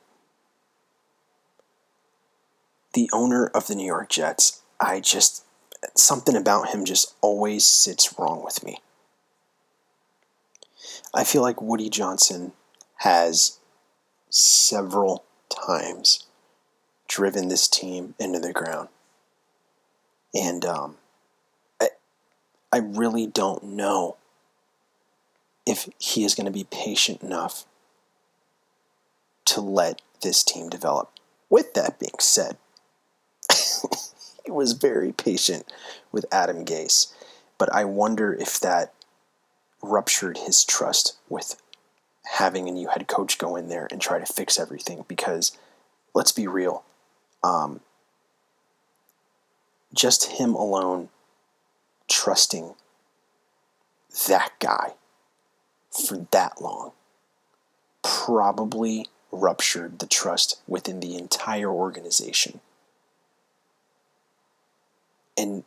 The 2.93 3.09
owner 3.11 3.47
of 3.47 3.67
the 3.67 3.75
New 3.75 3.85
York 3.85 4.09
Jets, 4.09 4.61
I 4.79 4.99
just, 4.99 5.43
something 5.95 6.35
about 6.35 6.69
him 6.69 6.85
just 6.85 7.13
always 7.21 7.65
sits 7.65 8.17
wrong 8.17 8.43
with 8.43 8.63
me. 8.63 8.79
I 11.13 11.23
feel 11.23 11.41
like 11.41 11.61
Woody 11.61 11.89
Johnson 11.89 12.53
has 12.97 13.59
several 14.29 15.23
times 15.49 16.25
driven 17.07 17.47
this 17.47 17.67
team 17.67 18.15
into 18.19 18.39
the 18.39 18.53
ground. 18.53 18.89
And 20.33 20.65
um, 20.65 20.97
I 22.75 22.79
really 22.79 23.25
don't 23.25 23.63
know 23.63 24.17
if 25.65 25.87
he 25.97 26.25
is 26.25 26.35
going 26.35 26.45
to 26.45 26.51
be 26.51 26.65
patient 26.69 27.21
enough 27.23 27.65
to 29.45 29.61
let 29.61 30.01
this 30.21 30.43
team 30.43 30.67
develop. 30.67 31.09
With 31.49 31.73
that 31.75 31.99
being 31.99 32.19
said, 32.19 32.57
was 34.53 34.73
very 34.73 35.11
patient 35.11 35.65
with 36.11 36.25
Adam 36.31 36.65
Gase, 36.65 37.13
but 37.57 37.73
I 37.73 37.85
wonder 37.85 38.33
if 38.33 38.59
that 38.59 38.93
ruptured 39.81 40.39
his 40.39 40.63
trust 40.63 41.17
with 41.29 41.61
having 42.23 42.67
a 42.67 42.71
new 42.71 42.87
head 42.87 43.07
coach 43.07 43.37
go 43.37 43.55
in 43.55 43.69
there 43.69 43.87
and 43.91 44.01
try 44.01 44.19
to 44.19 44.25
fix 44.25 44.59
everything 44.59 45.05
because 45.07 45.55
let's 46.13 46.31
be 46.31 46.47
real 46.47 46.83
um, 47.43 47.81
just 49.93 50.33
him 50.33 50.55
alone 50.55 51.09
trusting 52.07 52.73
that 54.27 54.51
guy 54.59 54.93
for 55.91 56.27
that 56.31 56.61
long 56.61 56.91
probably 58.03 59.07
ruptured 59.31 59.99
the 59.99 60.05
trust 60.05 60.61
within 60.67 60.99
the 60.99 61.17
entire 61.17 61.69
organization. 61.69 62.59
And 65.37 65.63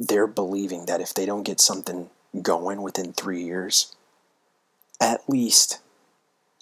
they're 0.00 0.26
believing 0.26 0.86
that 0.86 1.00
if 1.00 1.14
they 1.14 1.26
don't 1.26 1.42
get 1.44 1.60
something 1.60 2.10
going 2.42 2.82
within 2.82 3.12
three 3.12 3.42
years, 3.42 3.94
at 5.00 5.28
least 5.28 5.80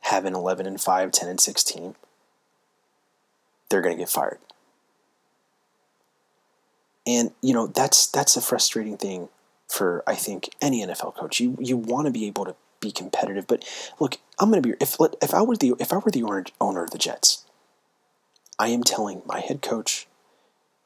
have 0.02 0.24
an 0.24 0.34
11 0.34 0.66
and 0.66 0.80
5, 0.80 1.10
10 1.12 1.28
and 1.28 1.40
16, 1.40 1.94
they're 3.68 3.80
going 3.80 3.96
to 3.96 4.02
get 4.02 4.08
fired. 4.08 4.38
And 7.04 7.32
you 7.40 7.52
know 7.52 7.66
that's 7.66 8.06
that's 8.06 8.36
a 8.36 8.40
frustrating 8.40 8.96
thing 8.96 9.28
for 9.68 10.04
I 10.06 10.14
think 10.14 10.50
any 10.60 10.86
NFL 10.86 11.16
coach. 11.16 11.40
You 11.40 11.56
you 11.58 11.76
want 11.76 12.06
to 12.06 12.12
be 12.12 12.26
able 12.26 12.44
to 12.44 12.54
be 12.78 12.92
competitive, 12.92 13.46
but 13.46 13.64
look, 13.98 14.18
I'm 14.38 14.50
going 14.50 14.62
to 14.62 14.68
be 14.68 14.74
if 14.80 14.96
if 15.20 15.34
I 15.34 15.42
were 15.42 15.56
the 15.56 15.74
if 15.80 15.92
I 15.92 15.96
were 15.96 16.12
the 16.12 16.22
owner, 16.22 16.44
owner 16.60 16.84
of 16.84 16.90
the 16.90 16.98
Jets, 16.98 17.44
I 18.56 18.68
am 18.68 18.84
telling 18.84 19.22
my 19.26 19.40
head 19.40 19.62
coach 19.62 20.06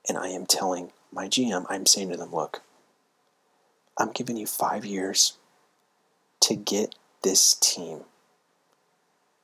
and 0.09 0.17
I 0.17 0.29
am 0.29 0.47
telling 0.47 0.93
my 1.17 1.27
GM, 1.27 1.67
I'm 1.69 1.87
saying 1.87 2.11
to 2.11 2.17
them, 2.17 2.33
look, 2.33 2.63
I'm 3.99 4.13
giving 4.13 4.37
you 4.37 4.47
5 4.47 4.85
years 4.85 5.39
to 6.43 6.55
get 6.55 6.95
this 7.23 7.55
team 7.55 8.03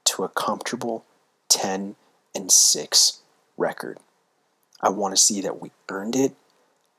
to 0.04 0.22
a 0.22 0.28
comfortable 0.28 1.04
10 1.48 1.96
and 2.34 2.52
6 2.52 3.18
record. 3.56 3.98
I 4.80 4.90
want 4.90 5.16
to 5.16 5.20
see 5.20 5.40
that 5.40 5.60
we 5.60 5.70
earned 5.88 6.14
it 6.14 6.34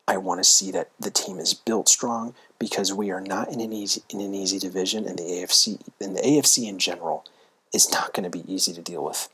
I 0.08 0.18
want 0.18 0.40
to 0.40 0.44
see 0.44 0.72
that 0.72 0.90
the 1.00 1.12
team 1.12 1.40
is 1.40 1.54
built 1.54 1.88
strong 1.88 2.36
because 2.60 2.92
we 2.92 3.12
are 3.12 3.22
not 3.22 3.52
in 3.52 3.62
an 3.62 3.72
easy 3.72 4.02
in 4.10 4.20
an 4.20 4.34
easy 4.34 4.60
division, 4.60 5.08
and 5.08 5.18
the 5.18 5.24
AFC 5.24 5.80
and 6.02 6.16
the 6.16 6.22
AFC 6.22 6.68
in 6.68 6.78
general 6.78 7.26
is 7.74 7.90
not 7.92 8.14
going 8.14 8.30
to 8.30 8.30
be 8.30 8.44
easy 8.52 8.74
to 8.74 8.82
deal 8.82 9.04
with. 9.04 9.30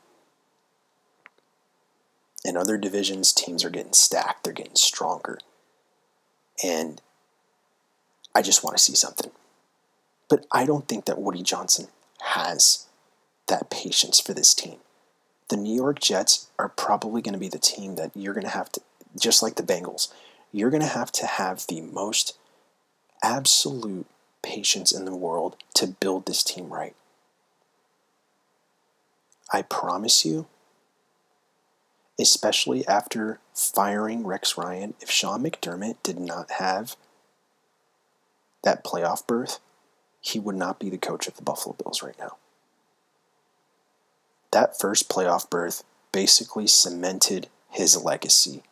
In 2.44 2.56
other 2.56 2.76
divisions, 2.76 3.32
teams 3.32 3.64
are 3.64 3.70
getting 3.70 3.92
stacked; 3.92 4.44
they're 4.44 4.52
getting 4.52 4.76
stronger, 4.76 5.38
and 6.64 7.00
I 8.34 8.42
just 8.42 8.64
want 8.64 8.76
to 8.76 8.82
see 8.82 8.94
something. 8.94 9.30
But 10.28 10.46
I 10.52 10.64
don't 10.64 10.88
think 10.88 11.04
that 11.04 11.20
Woody 11.20 11.42
Johnson 11.42 11.88
has 12.20 12.86
that 13.48 13.70
patience 13.70 14.20
for 14.20 14.32
this 14.32 14.54
team. 14.54 14.78
The 15.48 15.56
New 15.56 15.74
York 15.74 16.00
Jets 16.00 16.48
are 16.58 16.68
probably 16.68 17.20
going 17.20 17.32
to 17.34 17.40
be 17.40 17.48
the 17.48 17.58
team 17.58 17.96
that 17.96 18.12
you're 18.14 18.34
going 18.34 18.44
to 18.44 18.50
have 18.50 18.70
to, 18.72 18.80
just 19.18 19.42
like 19.42 19.56
the 19.56 19.62
Bengals 19.62 20.12
you're 20.52 20.70
going 20.70 20.82
to 20.82 20.88
have 20.88 21.12
to 21.12 21.26
have 21.26 21.66
the 21.66 21.80
most 21.80 22.36
absolute 23.22 24.06
patience 24.42 24.92
in 24.92 25.04
the 25.04 25.14
world 25.14 25.56
to 25.74 25.86
build 25.86 26.26
this 26.26 26.42
team 26.42 26.72
right. 26.72 26.94
I 29.52 29.62
promise 29.62 30.24
you, 30.24 30.46
especially 32.20 32.86
after 32.86 33.40
firing 33.54 34.26
Rex 34.26 34.56
Ryan, 34.56 34.94
if 35.00 35.10
Sean 35.10 35.42
McDermott 35.42 35.96
did 36.02 36.18
not 36.18 36.50
have 36.52 36.96
that 38.62 38.84
playoff 38.84 39.26
berth, 39.26 39.58
he 40.20 40.38
would 40.38 40.56
not 40.56 40.78
be 40.78 40.90
the 40.90 40.98
coach 40.98 41.26
of 41.26 41.36
the 41.36 41.42
Buffalo 41.42 41.74
Bills 41.82 42.02
right 42.02 42.18
now. 42.18 42.36
That 44.52 44.78
first 44.78 45.08
playoff 45.08 45.48
berth 45.48 45.82
basically 46.12 46.66
cemented 46.66 47.48
his 47.70 48.02
legacy 48.02 48.62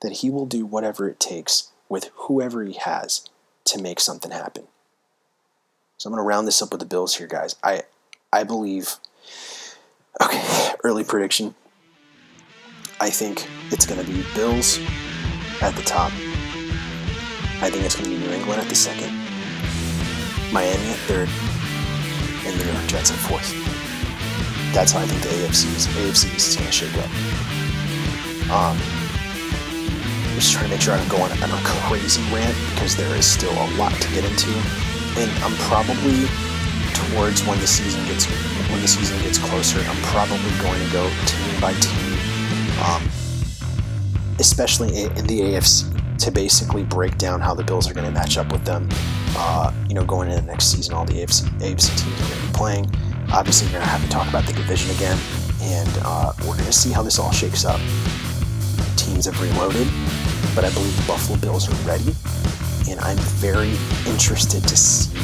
that 0.00 0.18
he 0.18 0.30
will 0.30 0.46
do 0.46 0.64
whatever 0.64 1.08
it 1.08 1.20
takes 1.20 1.70
with 1.88 2.10
whoever 2.14 2.64
he 2.64 2.74
has 2.74 3.28
to 3.66 3.80
make 3.80 4.00
something 4.00 4.30
happen. 4.30 4.64
So 5.98 6.08
I'm 6.08 6.14
going 6.14 6.22
to 6.22 6.28
round 6.28 6.46
this 6.46 6.62
up 6.62 6.70
with 6.70 6.80
the 6.80 6.86
Bills 6.86 7.16
here, 7.16 7.26
guys. 7.26 7.56
I 7.62 7.82
I 8.32 8.44
believe. 8.44 8.96
Okay, 10.22 10.72
early 10.84 11.04
prediction. 11.04 11.54
I 13.00 13.10
think 13.10 13.48
it's 13.70 13.86
going 13.86 14.04
to 14.04 14.10
be 14.10 14.24
Bills 14.34 14.80
at 15.62 15.74
the 15.76 15.82
top. 15.82 16.10
I 17.62 17.70
think 17.70 17.84
it's 17.84 17.94
going 17.94 18.10
to 18.10 18.16
be 18.16 18.26
New 18.26 18.32
England 18.32 18.60
at 18.60 18.68
the 18.68 18.74
second, 18.74 19.14
Miami 20.52 20.90
at 20.90 20.98
third, 21.06 21.28
and 22.42 22.58
New 22.58 22.66
York 22.66 22.86
Jets 22.90 23.12
at 23.12 23.18
fourth. 23.22 23.54
That's 24.74 24.90
how 24.90 25.00
I 25.00 25.06
think 25.06 25.22
the 25.22 25.28
AFC 25.28 25.70
is. 25.78 25.86
AFC 25.94 26.34
is 26.34 26.56
going 26.56 26.66
to 26.66 26.72
shake 26.72 26.94
up. 26.98 27.10
Um, 28.50 28.74
I'm 28.74 30.34
just 30.34 30.52
trying 30.52 30.66
to 30.66 30.70
make 30.70 30.80
sure 30.80 30.94
I 30.94 30.98
don't 30.98 31.08
go 31.08 31.22
on, 31.22 31.30
on 31.30 31.50
a 31.54 31.62
crazy 31.86 32.22
rant 32.34 32.56
because 32.74 32.96
there 32.96 33.14
is 33.14 33.26
still 33.26 33.54
a 33.54 33.68
lot 33.78 33.94
to 33.94 34.08
get 34.10 34.26
into, 34.26 34.50
and 35.22 35.30
I'm 35.46 35.54
probably 35.70 36.26
towards 37.14 37.46
when 37.46 37.60
the 37.60 37.66
season 37.66 38.04
gets 38.06 38.26
when 38.74 38.82
the 38.82 38.88
season 38.88 39.22
gets 39.22 39.38
closer. 39.38 39.78
I'm 39.86 40.02
probably 40.10 40.50
going 40.58 40.82
to 40.82 40.90
go 40.90 41.06
team 41.30 41.60
by 41.62 41.74
team, 41.78 42.17
um, 42.84 43.02
especially 44.38 44.88
in 45.04 45.26
the 45.26 45.40
AFC, 45.40 46.18
to 46.18 46.30
basically 46.30 46.84
break 46.84 47.16
down 47.16 47.40
how 47.40 47.54
the 47.54 47.62
Bills 47.62 47.88
are 47.88 47.94
going 47.94 48.06
to 48.06 48.12
match 48.12 48.38
up 48.38 48.50
with 48.52 48.64
them. 48.64 48.88
Uh, 49.36 49.72
you 49.88 49.94
know, 49.94 50.04
going 50.04 50.28
into 50.28 50.40
the 50.40 50.46
next 50.46 50.66
season, 50.66 50.94
all 50.94 51.04
the 51.04 51.12
AFC, 51.14 51.48
AFC 51.60 51.96
teams 51.96 52.16
are 52.16 52.28
going 52.28 52.40
to 52.40 52.46
be 52.46 52.52
playing. 52.52 52.90
Obviously, 53.32 53.68
we're 53.68 53.74
going 53.74 53.84
to 53.84 53.90
have 53.90 54.02
to 54.02 54.08
talk 54.08 54.28
about 54.28 54.44
the 54.46 54.52
division 54.52 54.90
again, 54.96 55.18
and 55.60 55.90
uh, 56.04 56.32
we're 56.40 56.54
going 56.54 56.64
to 56.64 56.72
see 56.72 56.90
how 56.90 57.02
this 57.02 57.18
all 57.18 57.30
shakes 57.30 57.64
up. 57.64 57.80
Teams 58.96 59.26
have 59.26 59.40
reloaded 59.40 59.86
but 60.58 60.64
I 60.64 60.70
believe 60.74 60.96
the 60.96 61.06
Buffalo 61.06 61.38
Bills 61.38 61.68
are 61.70 61.86
ready, 61.86 62.10
and 62.90 62.98
I'm 63.00 63.16
very 63.38 63.78
interested 64.10 64.66
to 64.66 64.76
see 64.76 65.14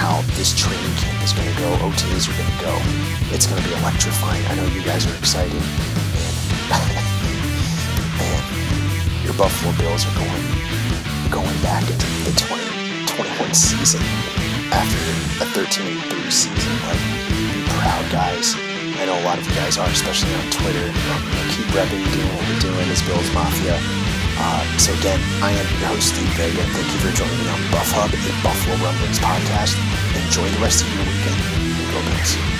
how 0.00 0.22
this 0.40 0.56
training 0.56 0.96
camp 0.96 1.22
is 1.22 1.32
going 1.32 1.44
to 1.44 1.60
go. 1.60 1.68
OTAs 1.84 2.24
are 2.24 2.36
going 2.40 2.48
to 2.48 2.60
go. 2.64 2.74
It's 3.36 3.46
going 3.46 3.60
to 3.60 3.68
be 3.68 3.74
electrifying. 3.76 4.44
I 4.46 4.54
know 4.56 4.64
you 4.72 4.82
guys 4.82 5.04
are 5.04 5.16
excited, 5.18 5.60
man, 6.70 8.42
your 9.24 9.34
Buffalo 9.34 9.72
Bills 9.78 10.06
are 10.06 10.16
going 10.16 10.46
going 11.30 11.58
back 11.62 11.82
into 11.86 12.06
the 12.26 12.34
2021 12.34 13.54
season 13.54 14.02
after 14.74 14.98
a 15.42 15.46
13-3 15.54 16.30
season. 16.30 16.74
Like, 16.86 17.02
be 17.30 17.62
proud, 17.78 18.04
guys. 18.10 18.54
I 18.98 19.06
know 19.06 19.18
a 19.18 19.24
lot 19.24 19.38
of 19.38 19.46
you 19.46 19.54
guys 19.54 19.78
are, 19.78 19.88
especially 19.88 20.34
on 20.34 20.46
Twitter. 20.50 20.86
Um, 20.90 21.22
keep 21.54 21.66
repping, 21.72 22.02
doing 22.12 22.30
what 22.34 22.44
we're 22.50 22.60
doing 22.60 22.86
as 22.90 23.02
Bills 23.02 23.30
Mafia. 23.32 23.78
Uh, 24.42 24.62
so 24.78 24.92
again, 24.94 25.20
I 25.42 25.52
am 25.52 25.66
your 25.78 25.88
host, 25.94 26.14
Steve 26.14 26.28
Vega. 26.34 26.62
Thank 26.74 26.88
you 26.92 26.98
for 26.98 27.14
joining 27.14 27.38
me 27.38 27.48
on 27.48 27.60
Buff 27.70 27.90
Hub, 27.92 28.10
a 28.10 28.32
Buffalo 28.42 28.76
Rumblings 28.82 29.18
podcast. 29.18 29.76
Enjoy 30.26 30.48
the 30.48 30.60
rest 30.62 30.82
of 30.84 30.88
your 30.94 31.04
weekend. 31.04 31.38
Go 31.92 32.00
Bills. 32.10 32.59